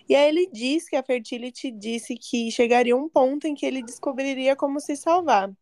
E 0.08 0.16
aí 0.16 0.28
ele 0.28 0.48
diz 0.50 0.88
que 0.88 0.96
a 0.96 1.02
Fertility 1.02 1.70
disse 1.70 2.16
que 2.16 2.50
chegaria 2.50 2.96
um 2.96 3.08
ponto 3.08 3.46
em 3.46 3.54
que 3.54 3.66
ele 3.66 3.82
descobriria 3.82 4.56
como 4.56 4.80
se 4.80 4.96
salvar. 4.96 5.52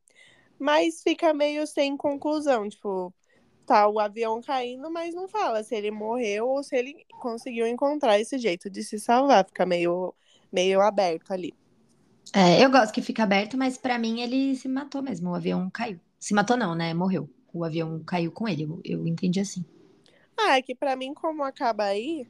Mas 0.59 1.03
fica 1.03 1.35
meio 1.35 1.67
sem 1.67 1.97
conclusão, 1.97 2.69
tipo, 2.69 3.13
tá 3.67 3.89
o 3.89 4.01
avião 4.01 4.41
caindo, 4.41 4.91
mas 4.91 5.15
não 5.15 5.29
fala 5.29 5.63
se 5.63 5.75
ele 5.75 5.91
morreu 5.91 6.49
ou 6.49 6.63
se 6.63 6.77
ele 6.77 7.05
conseguiu 7.21 7.67
encontrar 7.67 8.19
esse 8.19 8.39
jeito 8.39 8.71
de 8.71 8.83
se 8.83 8.99
salvar. 8.99 9.45
Fica 9.47 9.67
meio, 9.67 10.15
meio 10.51 10.81
aberto 10.81 11.33
ali. 11.33 11.55
É, 12.35 12.62
eu 12.62 12.71
gosto 12.71 12.93
que 12.93 13.03
fica 13.03 13.23
aberto, 13.23 13.57
mas 13.57 13.79
para 13.79 13.99
mim 13.99 14.21
ele 14.21 14.55
se 14.57 14.69
matou 14.69 15.03
mesmo. 15.03 15.31
O 15.31 15.35
avião 15.35 15.71
caiu. 15.71 15.99
Se 16.19 16.35
matou, 16.35 16.57
não, 16.57 16.75
né? 16.75 16.93
Morreu. 16.93 17.29
O 17.53 17.64
avião 17.64 18.03
caiu 18.05 18.31
com 18.31 18.49
ele. 18.49 18.64
Eu, 18.64 18.81
eu 18.85 19.07
entendi 19.07 19.41
assim. 19.41 19.64
Ah, 20.37 20.59
é 20.59 20.62
que 20.62 20.75
pra 20.75 20.95
mim, 20.95 21.14
como 21.14 21.43
acaba 21.43 21.85
aí, 21.85 22.27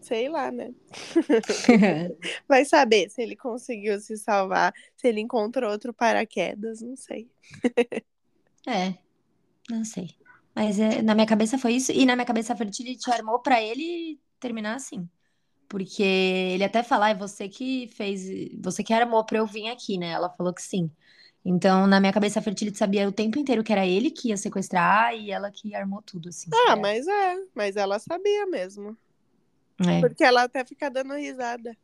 sei 0.00 0.28
lá, 0.28 0.50
né? 0.50 0.72
Vai 2.48 2.64
saber 2.64 3.10
se 3.10 3.22
ele 3.22 3.36
conseguiu 3.36 4.00
se 4.00 4.16
salvar, 4.16 4.72
se 4.96 5.06
ele 5.06 5.20
encontrou 5.20 5.70
outro 5.70 5.92
paraquedas, 5.92 6.80
não 6.80 6.96
sei. 6.96 7.28
é, 8.66 8.94
não 9.70 9.84
sei. 9.84 10.10
Mas 10.54 10.80
é, 10.80 11.02
na 11.02 11.14
minha 11.14 11.26
cabeça 11.26 11.58
foi 11.58 11.74
isso. 11.74 11.92
E 11.92 12.04
na 12.04 12.16
minha 12.16 12.26
cabeça 12.26 12.52
a 12.52 12.56
Fertility 12.56 13.10
armou 13.10 13.38
pra 13.38 13.62
ele 13.62 14.18
terminar 14.40 14.74
assim. 14.74 15.08
Porque 15.68 16.02
ele 16.02 16.64
até 16.64 16.82
fala, 16.82 17.10
é 17.10 17.14
você 17.14 17.48
que 17.48 17.88
fez, 17.88 18.26
você 18.58 18.82
que 18.82 18.92
armou 18.92 19.24
pra 19.24 19.38
eu 19.38 19.46
vir 19.46 19.68
aqui, 19.68 19.98
né? 19.98 20.08
Ela 20.10 20.30
falou 20.30 20.52
que 20.52 20.62
sim. 20.62 20.90
Então, 21.44 21.86
na 21.86 22.00
minha 22.00 22.12
cabeça, 22.12 22.38
a 22.38 22.42
Fertility 22.42 22.76
sabia 22.76 23.08
o 23.08 23.12
tempo 23.12 23.38
inteiro 23.38 23.62
que 23.62 23.72
era 23.72 23.86
ele 23.86 24.10
que 24.10 24.28
ia 24.28 24.36
sequestrar 24.36 25.14
e 25.14 25.30
ela 25.30 25.50
que 25.50 25.74
armou 25.74 26.02
tudo, 26.02 26.28
assim. 26.28 26.50
Ah, 26.68 26.76
mas 26.76 27.06
é, 27.06 27.36
mas 27.54 27.76
ela 27.76 27.98
sabia 27.98 28.46
mesmo. 28.46 28.96
É. 29.86 30.00
Porque 30.00 30.24
ela 30.24 30.42
até 30.42 30.64
fica 30.64 30.90
dando 30.90 31.14
risada. 31.14 31.76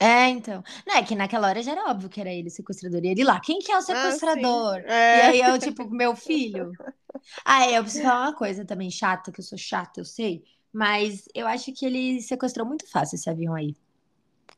É, 0.00 0.28
então. 0.28 0.64
Não, 0.86 0.96
é 0.96 1.02
que 1.02 1.14
naquela 1.14 1.48
hora 1.48 1.62
já 1.62 1.72
era 1.72 1.90
óbvio 1.90 2.08
que 2.08 2.20
era 2.20 2.32
ele 2.32 2.48
o 2.48 2.50
sequestrador. 2.50 3.04
E 3.04 3.08
ele 3.08 3.24
lá, 3.24 3.40
quem 3.40 3.60
que 3.60 3.70
é 3.70 3.76
o 3.76 3.78
ah, 3.78 3.82
sequestrador? 3.82 4.82
Ah, 4.86 4.92
é. 4.92 5.18
E 5.18 5.42
aí 5.42 5.52
eu, 5.52 5.58
tipo, 5.58 5.88
meu 5.90 6.16
filho. 6.16 6.72
Ah, 7.44 7.66
é, 7.66 7.78
eu 7.78 7.82
preciso 7.82 8.04
falar 8.04 8.22
uma 8.22 8.34
coisa 8.34 8.64
também 8.64 8.90
chata, 8.90 9.30
que 9.30 9.38
eu 9.38 9.44
sou 9.44 9.56
chata, 9.56 10.00
eu 10.00 10.04
sei. 10.04 10.42
Mas 10.72 11.24
eu 11.34 11.46
acho 11.46 11.72
que 11.72 11.84
ele 11.84 12.20
sequestrou 12.22 12.66
muito 12.66 12.88
fácil 12.90 13.16
esse 13.16 13.28
avião 13.28 13.54
aí. 13.54 13.76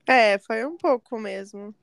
É, 0.06 0.38
foi 0.38 0.64
um 0.64 0.76
pouco 0.76 1.18
mesmo. 1.18 1.74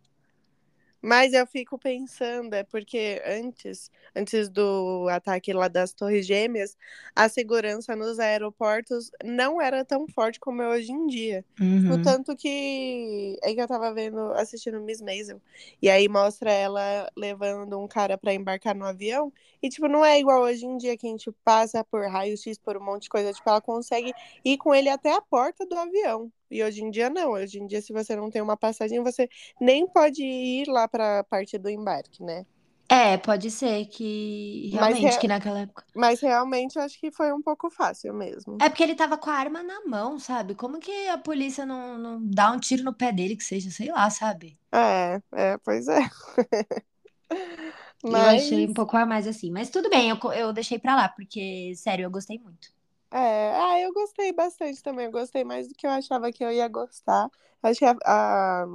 Mas 1.02 1.34
eu 1.34 1.48
fico 1.48 1.80
pensando, 1.80 2.54
é 2.54 2.64
porque 2.64 3.22
antes, 3.26 3.90
antes 4.16 4.48
do 4.50 5.08
ataque 5.10 5.52
lá 5.52 5.68
das 5.68 5.94
Torres 5.94 6.28
Gêmeas, 6.28 6.78
a 7.16 7.28
segurança 7.28 7.96
nos 7.96 8.20
aeroportos 8.20 9.10
não 9.24 9.60
era 9.60 9.84
tão 9.84 10.08
forte 10.08 10.40
como 10.40 10.62
é 10.62 10.70
hoje 10.70 10.92
em 10.92 11.08
dia. 11.08 11.44
Uhum. 11.60 11.82
No 11.82 12.02
tanto 12.04 12.36
que 12.36 13.36
é 13.42 13.54
que 13.54 13.62
eu 13.62 13.68
tava 13.68 13.92
vendo, 13.94 14.20
assistindo 14.34 14.80
Miss 14.80 15.02
Maisel, 15.02 15.42
e 15.82 15.90
aí 15.90 16.08
mostra 16.08 16.52
ela 16.52 17.12
levando 17.18 17.80
um 17.80 17.88
cara 17.88 18.18
para 18.18 18.34
embarcar 18.34 18.76
no 18.76 18.86
avião, 18.86 19.34
e 19.62 19.70
tipo, 19.70 19.88
não 19.88 20.06
é 20.06 20.20
igual 20.20 20.44
hoje 20.44 20.66
em 20.66 20.78
dia 20.78 20.96
que 20.96 21.08
a 21.08 21.10
gente 21.10 21.32
passa 21.44 21.84
por 21.84 22.06
raio-x, 22.08 22.60
por 22.60 22.78
um 22.78 22.84
monte 22.84 23.04
de 23.04 23.10
coisa, 23.10 23.34
tipo, 23.34 23.50
ela 23.50 23.62
consegue 23.62 24.14
ir 24.46 24.58
com 24.58 24.74
ele 24.74 24.90
até 24.90 25.14
a 25.14 25.22
porta 25.22 25.66
do 25.66 25.76
avião. 25.76 26.32
E 26.52 26.62
hoje 26.64 26.84
em 26.84 26.92
dia 26.92 27.10
não. 27.10 27.32
Hoje 27.32 27.60
em 27.60 27.66
dia, 27.66 27.82
se 27.82 27.94
você 27.94 28.16
não 28.16 28.30
tem 28.30 28.42
uma 28.42 28.58
passagem, 28.58 29.02
você 29.02 29.30
nem 29.60 29.88
pode 29.88 30.22
ir 30.22 30.68
lá 30.68 30.88
para 30.88 31.20
a 31.20 31.24
parte 31.24 31.58
do 31.58 31.70
embarque, 31.70 32.22
né? 32.22 32.46
É, 32.90 33.16
pode 33.16 33.50
ser 33.50 33.86
que 33.86 34.70
realmente 34.74 35.04
mas, 35.04 35.18
que 35.18 35.26
naquela 35.26 35.62
época. 35.62 35.86
Mas 35.96 36.20
realmente 36.20 36.76
eu 36.76 36.82
acho 36.82 37.00
que 37.00 37.10
foi 37.10 37.32
um 37.32 37.42
pouco 37.42 37.70
fácil 37.70 38.14
mesmo. 38.14 38.58
É 38.62 38.68
porque 38.68 38.84
ele 38.84 38.96
tava 38.96 39.18
com 39.18 39.30
a 39.30 39.34
arma 39.34 39.64
na 39.64 39.86
mão, 39.86 40.20
sabe? 40.20 40.56
Como 40.56 40.78
que 40.78 41.08
a 41.08 41.18
polícia 41.18 41.66
não, 41.66 41.98
não 41.98 42.20
dá 42.22 42.52
um 42.52 42.60
tiro 42.60 42.84
no 42.84 42.94
pé 42.94 43.14
dele, 43.14 43.38
que 43.38 43.46
seja, 43.46 43.72
sei 43.72 43.90
lá, 43.90 44.10
sabe? 44.10 44.60
É, 44.74 45.22
é, 45.32 45.58
pois 45.60 45.88
é. 45.88 46.02
mas... 48.04 48.04
Eu 48.04 48.20
achei 48.20 48.68
um 48.68 48.74
pouco 48.74 48.98
a 48.98 49.06
mais 49.06 49.26
assim. 49.26 49.50
Mas 49.52 49.70
tudo 49.70 49.90
bem, 49.90 50.10
eu, 50.10 50.18
eu 50.34 50.52
deixei 50.52 50.78
pra 50.78 50.94
lá, 50.94 51.08
porque, 51.08 51.72
sério, 51.78 52.04
eu 52.04 52.12
gostei 52.12 52.38
muito. 52.40 52.74
É, 53.12 53.52
ah, 53.56 53.80
eu 53.82 53.94
gostei 53.94 54.32
bastante 54.32 54.82
também. 54.82 55.06
Eu 55.06 55.12
gostei 55.12 55.44
mais 55.44 55.68
do 55.68 55.74
que 55.74 55.86
eu 55.86 55.92
achava 55.92 56.32
que 56.32 56.44
eu 56.44 56.52
ia 56.52 56.68
gostar. 56.68 57.30
Achei 57.62 57.88
a, 57.88 57.96
a 58.06 58.66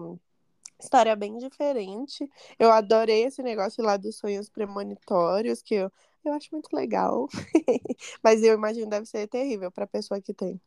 história 0.81 1.17
bem 1.17 1.39
diferente. 1.39 2.31
Eu 2.59 2.71
adorei 2.71 3.25
esse 3.25 3.43
negócio 3.43 3.83
lá 3.83 3.97
dos 3.97 4.17
sonhos 4.17 4.49
premonitórios, 4.49 5.63
que 5.63 5.75
eu, 5.75 5.91
eu 6.25 6.35
acho 6.35 6.49
muito 6.53 6.69
legal. 6.75 7.29
Mas 8.23 8.43
eu 8.43 8.55
imagino 8.55 8.91
deve 8.91 9.07
ser 9.07 9.27
terrível 9.27 9.71
para 9.71 9.85
a 9.85 9.89
pessoa 9.89 10.21
que 10.21 10.35
tem. 10.35 10.61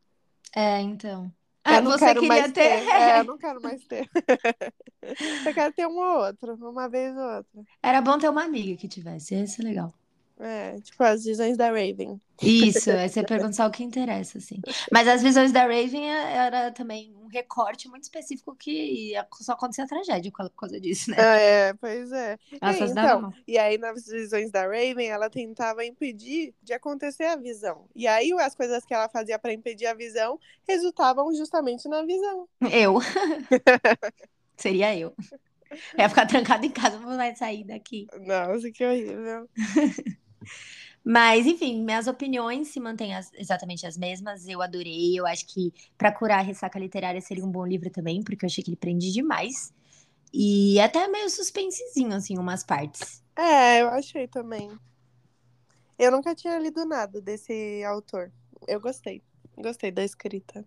É, 0.56 0.82
então. 0.82 1.32
Ah, 1.64 1.82
você 1.82 2.14
queria 2.16 2.28
mais 2.28 2.52
ter? 2.52 2.54
ter. 2.54 2.90
É, 2.90 3.20
eu 3.20 3.26
não 3.26 3.38
quero 3.40 3.62
mais 3.62 3.84
ter. 3.84 4.10
eu 5.46 5.54
quero 5.54 5.74
ter 5.74 5.88
um 5.88 5.98
ou 5.98 6.26
outro, 6.26 6.56
uma 6.56 6.90
vez 6.90 7.16
ou 7.16 7.24
outra. 7.24 7.62
Era 7.84 8.02
bom 8.02 8.18
ter 8.18 8.30
uma 8.30 8.44
amiga 8.44 8.76
que 8.76 8.88
tivesse, 8.88 9.36
ia 9.36 9.46
ser 9.46 9.62
legal. 9.62 9.94
É, 10.40 10.80
tipo 10.80 11.04
as 11.04 11.26
visões 11.26 11.58
da 11.58 11.68
Raven. 11.68 12.20
Isso, 12.42 12.90
aí 12.92 13.10
você 13.10 13.22
pergunta 13.24 13.52
só 13.52 13.68
o 13.68 13.72
que 13.72 13.84
interessa, 13.84 14.38
assim. 14.38 14.62
Mas 14.90 15.06
as 15.08 15.22
visões 15.22 15.52
da 15.52 15.64
Raven 15.64 16.10
é, 16.10 16.38
era 16.38 16.72
também 16.72 17.14
um 17.22 17.28
recorte 17.28 17.90
muito 17.90 18.04
específico 18.04 18.56
que 18.56 19.12
só 19.42 19.52
acontecia 19.52 19.86
tragédia 19.86 20.32
por 20.32 20.50
causa 20.52 20.80
disso, 20.80 21.12
né? 21.12 21.18
É, 21.20 21.74
pois 21.74 22.10
é. 22.14 22.38
E, 22.54 22.84
então, 22.84 23.34
e 23.46 23.58
aí 23.58 23.78
nas 23.78 24.06
visões 24.06 24.50
da 24.50 24.62
Raven, 24.62 25.08
ela 25.08 25.30
tentava 25.30 25.86
impedir 25.86 26.54
de 26.64 26.72
acontecer 26.72 27.26
a 27.26 27.36
visão. 27.36 27.86
E 27.94 28.08
aí 28.08 28.32
as 28.40 28.56
coisas 28.56 28.86
que 28.86 28.94
ela 28.94 29.10
fazia 29.10 29.38
para 29.38 29.52
impedir 29.52 29.88
a 29.88 29.94
visão 29.94 30.40
resultavam 30.66 31.34
justamente 31.36 31.90
na 31.90 32.04
visão. 32.04 32.48
Eu. 32.72 33.00
Seria 34.56 34.98
eu. 34.98 35.14
Eu 35.94 36.00
ia 36.00 36.10
ficar 36.10 36.26
trancada 36.26 36.66
em 36.66 36.72
casa, 36.72 36.98
não 37.00 37.18
vai 37.18 37.36
sair 37.36 37.64
daqui. 37.66 38.08
Nossa, 38.26 38.72
que 38.72 38.86
horrível. 38.86 39.48
Mas, 41.04 41.46
enfim, 41.46 41.84
minhas 41.84 42.08
opiniões 42.08 42.68
se 42.68 42.80
mantêm 42.80 43.16
as, 43.16 43.32
exatamente 43.34 43.86
as 43.86 43.98
mesmas. 43.98 44.48
Eu 44.48 44.62
adorei. 44.62 45.18
Eu 45.18 45.26
acho 45.26 45.46
que 45.48 45.74
para 45.98 46.12
curar 46.12 46.40
a 46.40 46.44
ressaca 46.44 46.78
literária 46.78 47.22
seria 47.22 47.46
um 47.46 47.52
bom 47.52 47.66
livro 47.66 47.90
também, 47.90 48.22
porque 48.22 48.46
eu 48.46 48.48
achei 48.48 48.64
que 48.64 48.70
ele 48.70 48.78
prende 48.78 49.12
demais. 49.12 49.74
E 50.34 50.80
até 50.80 51.08
meio 51.08 51.30
suspensezinho, 51.30 52.14
assim, 52.14 52.38
umas 52.38 52.64
partes. 52.64 53.24
É, 53.36 53.82
eu 53.82 53.90
achei 53.90 54.28
também. 54.28 54.70
Eu 55.98 56.12
nunca 56.12 56.36
tinha 56.36 56.58
lido 56.60 56.86
nada 56.86 57.20
desse 57.20 57.84
autor. 57.84 58.32
Eu 58.68 58.80
gostei. 58.80 59.24
Gostei 59.58 59.92
da 59.92 60.04
escrita. 60.04 60.66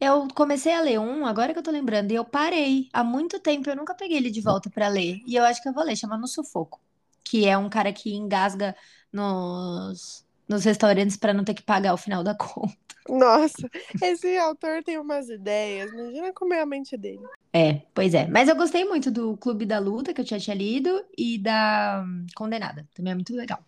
Eu 0.00 0.28
comecei 0.34 0.72
a 0.72 0.80
ler 0.80 0.98
um, 0.98 1.24
agora 1.26 1.52
que 1.52 1.58
eu 1.58 1.62
tô 1.62 1.70
lembrando, 1.70 2.12
e 2.12 2.14
eu 2.14 2.24
parei. 2.24 2.88
Há 2.92 3.02
muito 3.04 3.40
tempo 3.40 3.68
eu 3.68 3.76
nunca 3.76 3.94
peguei 3.94 4.16
ele 4.16 4.30
de 4.30 4.40
volta 4.40 4.70
para 4.70 4.88
ler. 4.88 5.20
E 5.26 5.36
eu 5.36 5.44
acho 5.44 5.62
que 5.62 5.68
eu 5.68 5.72
vou 5.72 5.84
ler, 5.84 5.96
chama 5.96 6.18
No 6.18 6.26
Sufoco. 6.26 6.80
Que 7.28 7.48
é 7.48 7.58
um 7.58 7.68
cara 7.68 7.92
que 7.92 8.14
engasga 8.14 8.76
nos, 9.12 10.24
nos 10.48 10.64
restaurantes 10.64 11.16
para 11.16 11.34
não 11.34 11.44
ter 11.44 11.54
que 11.54 11.62
pagar 11.62 11.92
o 11.92 11.98
final 11.98 12.22
da 12.22 12.34
conta. 12.38 12.76
Nossa, 13.08 13.68
esse 14.02 14.36
autor 14.36 14.82
tem 14.82 14.98
umas 14.98 15.28
ideias, 15.28 15.92
imagina 15.92 16.32
como 16.32 16.54
é 16.54 16.60
a 16.60 16.66
mente 16.66 16.96
dele. 16.96 17.24
É, 17.52 17.82
pois 17.94 18.14
é. 18.14 18.26
Mas 18.26 18.48
eu 18.48 18.56
gostei 18.56 18.84
muito 18.84 19.10
do 19.10 19.36
Clube 19.36 19.64
da 19.64 19.78
Luta, 19.78 20.12
que 20.12 20.20
eu 20.20 20.26
já 20.26 20.38
tinha 20.38 20.56
lido, 20.56 21.04
e 21.16 21.38
da 21.38 22.04
hum, 22.04 22.26
Condenada. 22.34 22.86
Também 22.94 23.12
é 23.12 23.14
muito 23.14 23.34
legal. 23.34 23.60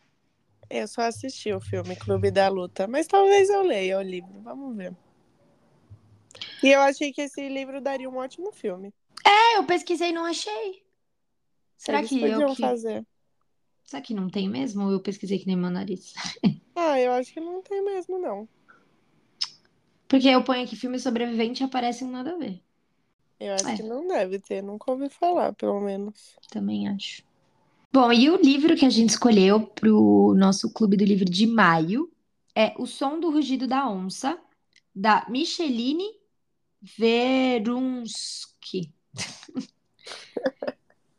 Eu 0.69 0.87
só 0.87 1.03
assisti 1.03 1.53
o 1.53 1.61
filme 1.61 1.97
Clube 1.97 2.31
da 2.31 2.49
Luta, 2.49 2.87
mas 2.87 3.07
talvez 3.07 3.49
eu 3.49 3.63
leia 3.63 3.99
o 3.99 4.03
livro, 4.03 4.41
vamos 4.43 4.77
ver. 4.77 4.95
E 6.63 6.69
eu 6.69 6.81
achei 6.81 7.13
que 7.13 7.23
esse 7.23 7.49
livro 7.49 7.81
daria 7.81 8.11
um 8.11 8.17
ótimo 8.17 8.53
filme. 8.53 8.93
É, 9.25 9.57
eu 9.57 9.65
pesquisei 9.65 10.11
e 10.11 10.13
não 10.13 10.25
achei. 10.25 10.83
Será 11.77 11.99
Eles 11.99 12.11
que 12.11 12.23
eu 12.23 12.55
que... 12.55 12.61
fazer. 12.61 13.07
Será 13.89 14.03
que 14.03 14.13
não 14.13 14.29
tem 14.29 14.51
mesmo? 14.51 14.85
Ou 14.85 14.93
eu 14.93 15.01
pesquisei 15.01 15.39
que 15.39 15.47
nem 15.47 15.57
meu 15.57 15.71
nariz? 15.71 16.13
Ah, 16.81 17.01
eu 17.01 17.11
acho 17.13 17.33
que 17.33 17.41
não 17.41 17.61
tem 17.61 17.85
mesmo, 17.85 18.21
não. 18.21 18.49
Porque 20.07 20.29
eu 20.29 20.45
ponho 20.45 20.63
aqui 20.63 20.77
filme 20.77 20.97
sobrevivente 20.99 21.61
e 21.61 21.65
aparece 21.65 22.05
um 22.05 22.11
nada 22.11 22.35
a 22.35 22.37
ver. 22.37 22.63
Eu 23.41 23.55
acho 23.55 23.67
É. 23.67 23.77
que 23.77 23.83
não 23.83 24.07
deve 24.07 24.39
ter, 24.39 24.63
nunca 24.63 24.93
ouvi 24.93 25.09
falar, 25.09 25.53
pelo 25.55 25.81
menos. 25.81 26.37
Também 26.51 26.87
acho. 26.87 27.25
Bom, 27.93 28.13
e 28.13 28.31
o 28.31 28.37
livro 28.37 28.77
que 28.77 28.85
a 28.85 28.91
gente 28.91 29.11
escolheu 29.11 29.67
pro 29.67 30.35
nosso 30.37 30.73
clube 30.73 30.97
do 30.97 31.05
livro 31.05 31.25
de 31.25 31.49
maio 31.49 32.09
é 32.55 32.73
O 32.79 32.87
Som 32.87 33.19
do 33.19 33.29
Rugido 33.31 33.67
da 33.67 33.89
Onça, 33.91 34.39
da 34.95 35.27
Micheline 35.29 36.09
Verunsky. 36.81 38.93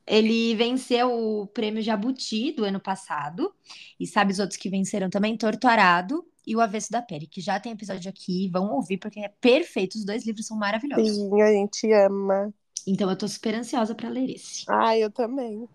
Ele 0.09 0.55
venceu 0.55 1.13
o 1.13 1.47
prêmio 1.47 1.83
Jabuti 1.83 2.51
do 2.51 2.63
ano 2.63 2.79
passado. 2.79 3.53
E 3.99 4.07
sabe 4.07 4.31
os 4.31 4.39
outros 4.39 4.57
que 4.57 4.69
venceram 4.69 5.09
também? 5.09 5.37
Torto 5.37 5.67
Arado 5.67 6.25
e 6.47 6.55
O 6.55 6.61
Avesso 6.61 6.91
da 6.91 7.01
Pele, 7.01 7.27
que 7.27 7.39
já 7.39 7.59
tem 7.59 7.73
episódio 7.73 8.09
aqui. 8.09 8.49
Vão 8.49 8.73
ouvir, 8.73 8.97
porque 8.97 9.19
é 9.19 9.29
perfeito. 9.39 9.95
Os 9.95 10.03
dois 10.03 10.25
livros 10.25 10.47
são 10.47 10.57
maravilhosos. 10.57 11.15
Sim, 11.15 11.41
a 11.41 11.51
gente 11.51 11.93
ama. 11.93 12.51
Então 12.87 13.07
eu 13.09 13.15
tô 13.15 13.27
super 13.27 13.53
ansiosa 13.53 13.93
para 13.93 14.09
ler 14.09 14.31
esse. 14.31 14.65
Ah, 14.67 14.97
eu 14.97 15.11
também. 15.11 15.69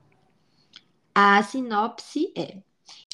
A 1.15 1.41
sinopse 1.45 2.33
é: 2.37 2.59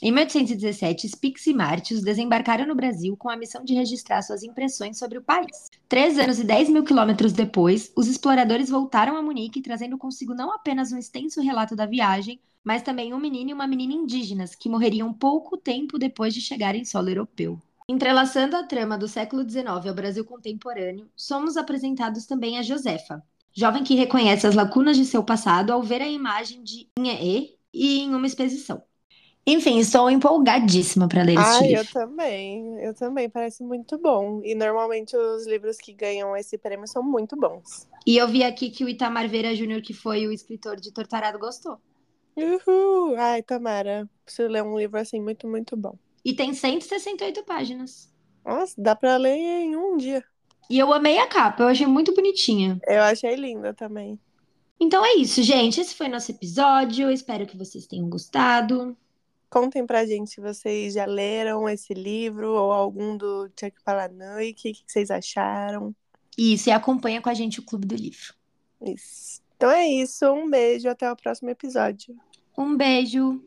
Em 0.02 0.10
1817, 0.12 1.10
Spix 1.10 1.46
e 1.46 1.52
Martius 1.52 2.00
desembarcaram 2.00 2.66
no 2.66 2.74
Brasil 2.74 3.14
com 3.18 3.28
a 3.28 3.36
missão 3.36 3.62
de 3.62 3.74
registrar 3.74 4.22
suas 4.22 4.42
impressões 4.42 4.98
sobre 4.98 5.18
o 5.18 5.22
país. 5.22 5.70
Três 5.86 6.18
anos 6.18 6.38
e 6.38 6.44
dez 6.44 6.70
mil 6.70 6.82
quilômetros 6.82 7.34
depois, 7.34 7.92
os 7.94 8.08
exploradores 8.08 8.70
voltaram 8.70 9.14
a 9.14 9.20
Munique, 9.20 9.60
trazendo 9.60 9.98
consigo 9.98 10.32
não 10.34 10.54
apenas 10.54 10.90
um 10.90 10.96
extenso 10.96 11.42
relato 11.42 11.76
da 11.76 11.84
viagem, 11.84 12.40
mas 12.64 12.82
também 12.82 13.12
um 13.12 13.20
menino 13.20 13.50
e 13.50 13.52
uma 13.52 13.66
menina 13.66 13.92
indígenas 13.92 14.54
que 14.54 14.70
morreriam 14.70 15.12
pouco 15.12 15.58
tempo 15.58 15.98
depois 15.98 16.32
de 16.32 16.40
chegar 16.40 16.74
em 16.74 16.84
solo 16.84 17.10
europeu. 17.10 17.60
Entrelaçando 17.86 18.56
a 18.56 18.62
trama 18.62 18.96
do 18.96 19.06
século 19.06 19.46
XIX 19.46 19.66
ao 19.86 19.94
Brasil 19.94 20.24
contemporâneo, 20.24 21.10
somos 21.14 21.58
apresentados 21.58 22.24
também 22.24 22.56
a 22.56 22.62
Josefa, 22.62 23.22
jovem 23.52 23.84
que 23.84 23.96
reconhece 23.96 24.46
as 24.46 24.54
lacunas 24.54 24.96
de 24.96 25.04
seu 25.04 25.22
passado 25.22 25.70
ao 25.70 25.82
ver 25.82 26.00
a 26.00 26.08
imagem 26.08 26.62
de 26.62 26.88
Inhaê 26.98 27.54
e 27.70 28.00
em 28.00 28.14
uma 28.14 28.26
exposição. 28.26 28.82
Enfim, 29.46 29.78
estou 29.78 30.10
empolgadíssima 30.10 31.08
para 31.08 31.22
ler 31.22 31.34
esse 31.34 31.42
Ah, 31.42 31.66
eu 31.66 31.78
livro. 31.80 31.92
também. 31.92 32.78
Eu 32.80 32.94
também. 32.94 33.28
Parece 33.28 33.64
muito 33.64 33.98
bom. 33.98 34.40
E 34.44 34.54
normalmente 34.54 35.16
os 35.16 35.46
livros 35.46 35.76
que 35.78 35.92
ganham 35.92 36.36
esse 36.36 36.56
prêmio 36.58 36.86
são 36.86 37.02
muito 37.02 37.36
bons. 37.36 37.88
E 38.06 38.16
eu 38.16 38.28
vi 38.28 38.44
aqui 38.44 38.70
que 38.70 38.84
o 38.84 38.88
Itamar 38.88 39.28
Veira 39.28 39.54
Júnior, 39.54 39.82
que 39.82 39.92
foi 39.94 40.26
o 40.26 40.32
escritor 40.32 40.76
de 40.76 40.92
Tortarado, 40.92 41.38
gostou. 41.38 41.78
Uhul! 42.36 43.16
Ai, 43.18 43.42
Tamara. 43.42 44.08
Preciso 44.24 44.48
ler 44.48 44.62
um 44.62 44.78
livro 44.78 44.98
assim 44.98 45.20
muito, 45.20 45.48
muito 45.48 45.76
bom. 45.76 45.96
E 46.24 46.32
tem 46.34 46.54
168 46.54 47.42
páginas. 47.44 48.12
Nossa, 48.44 48.74
dá 48.78 48.94
pra 48.94 49.16
ler 49.16 49.36
em 49.36 49.76
um 49.76 49.96
dia. 49.96 50.22
E 50.68 50.78
eu 50.78 50.92
amei 50.92 51.18
a 51.18 51.26
capa, 51.26 51.64
eu 51.64 51.68
achei 51.68 51.86
muito 51.86 52.14
bonitinha. 52.14 52.78
Eu 52.86 53.02
achei 53.02 53.34
linda 53.34 53.74
também. 53.74 54.18
Então 54.78 55.04
é 55.04 55.14
isso, 55.14 55.42
gente. 55.42 55.80
Esse 55.80 55.94
foi 55.94 56.08
nosso 56.08 56.30
episódio. 56.30 57.10
Espero 57.10 57.46
que 57.46 57.56
vocês 57.56 57.86
tenham 57.86 58.08
gostado. 58.08 58.96
Contem 59.50 59.84
pra 59.84 60.06
gente 60.06 60.30
se 60.30 60.40
vocês 60.40 60.94
já 60.94 61.04
leram 61.04 61.68
esse 61.68 61.92
livro 61.92 62.52
ou 62.52 62.72
algum 62.72 63.16
do 63.16 63.50
Chuck 63.58 63.74
Palahniuk. 63.84 64.52
O 64.52 64.54
que 64.54 64.72
que 64.72 64.84
vocês 64.86 65.10
acharam? 65.10 65.94
Isso, 66.38 66.68
e 66.68 66.72
acompanha 66.72 67.20
com 67.20 67.28
a 67.28 67.34
gente 67.34 67.58
o 67.58 67.64
Clube 67.64 67.86
do 67.86 67.96
Livro. 67.96 68.32
Isso. 68.80 69.42
Então 69.56 69.70
é 69.70 69.86
isso. 69.88 70.24
Um 70.32 70.48
beijo. 70.48 70.88
Até 70.88 71.10
o 71.10 71.16
próximo 71.16 71.50
episódio. 71.50 72.16
Um 72.56 72.76
beijo! 72.76 73.42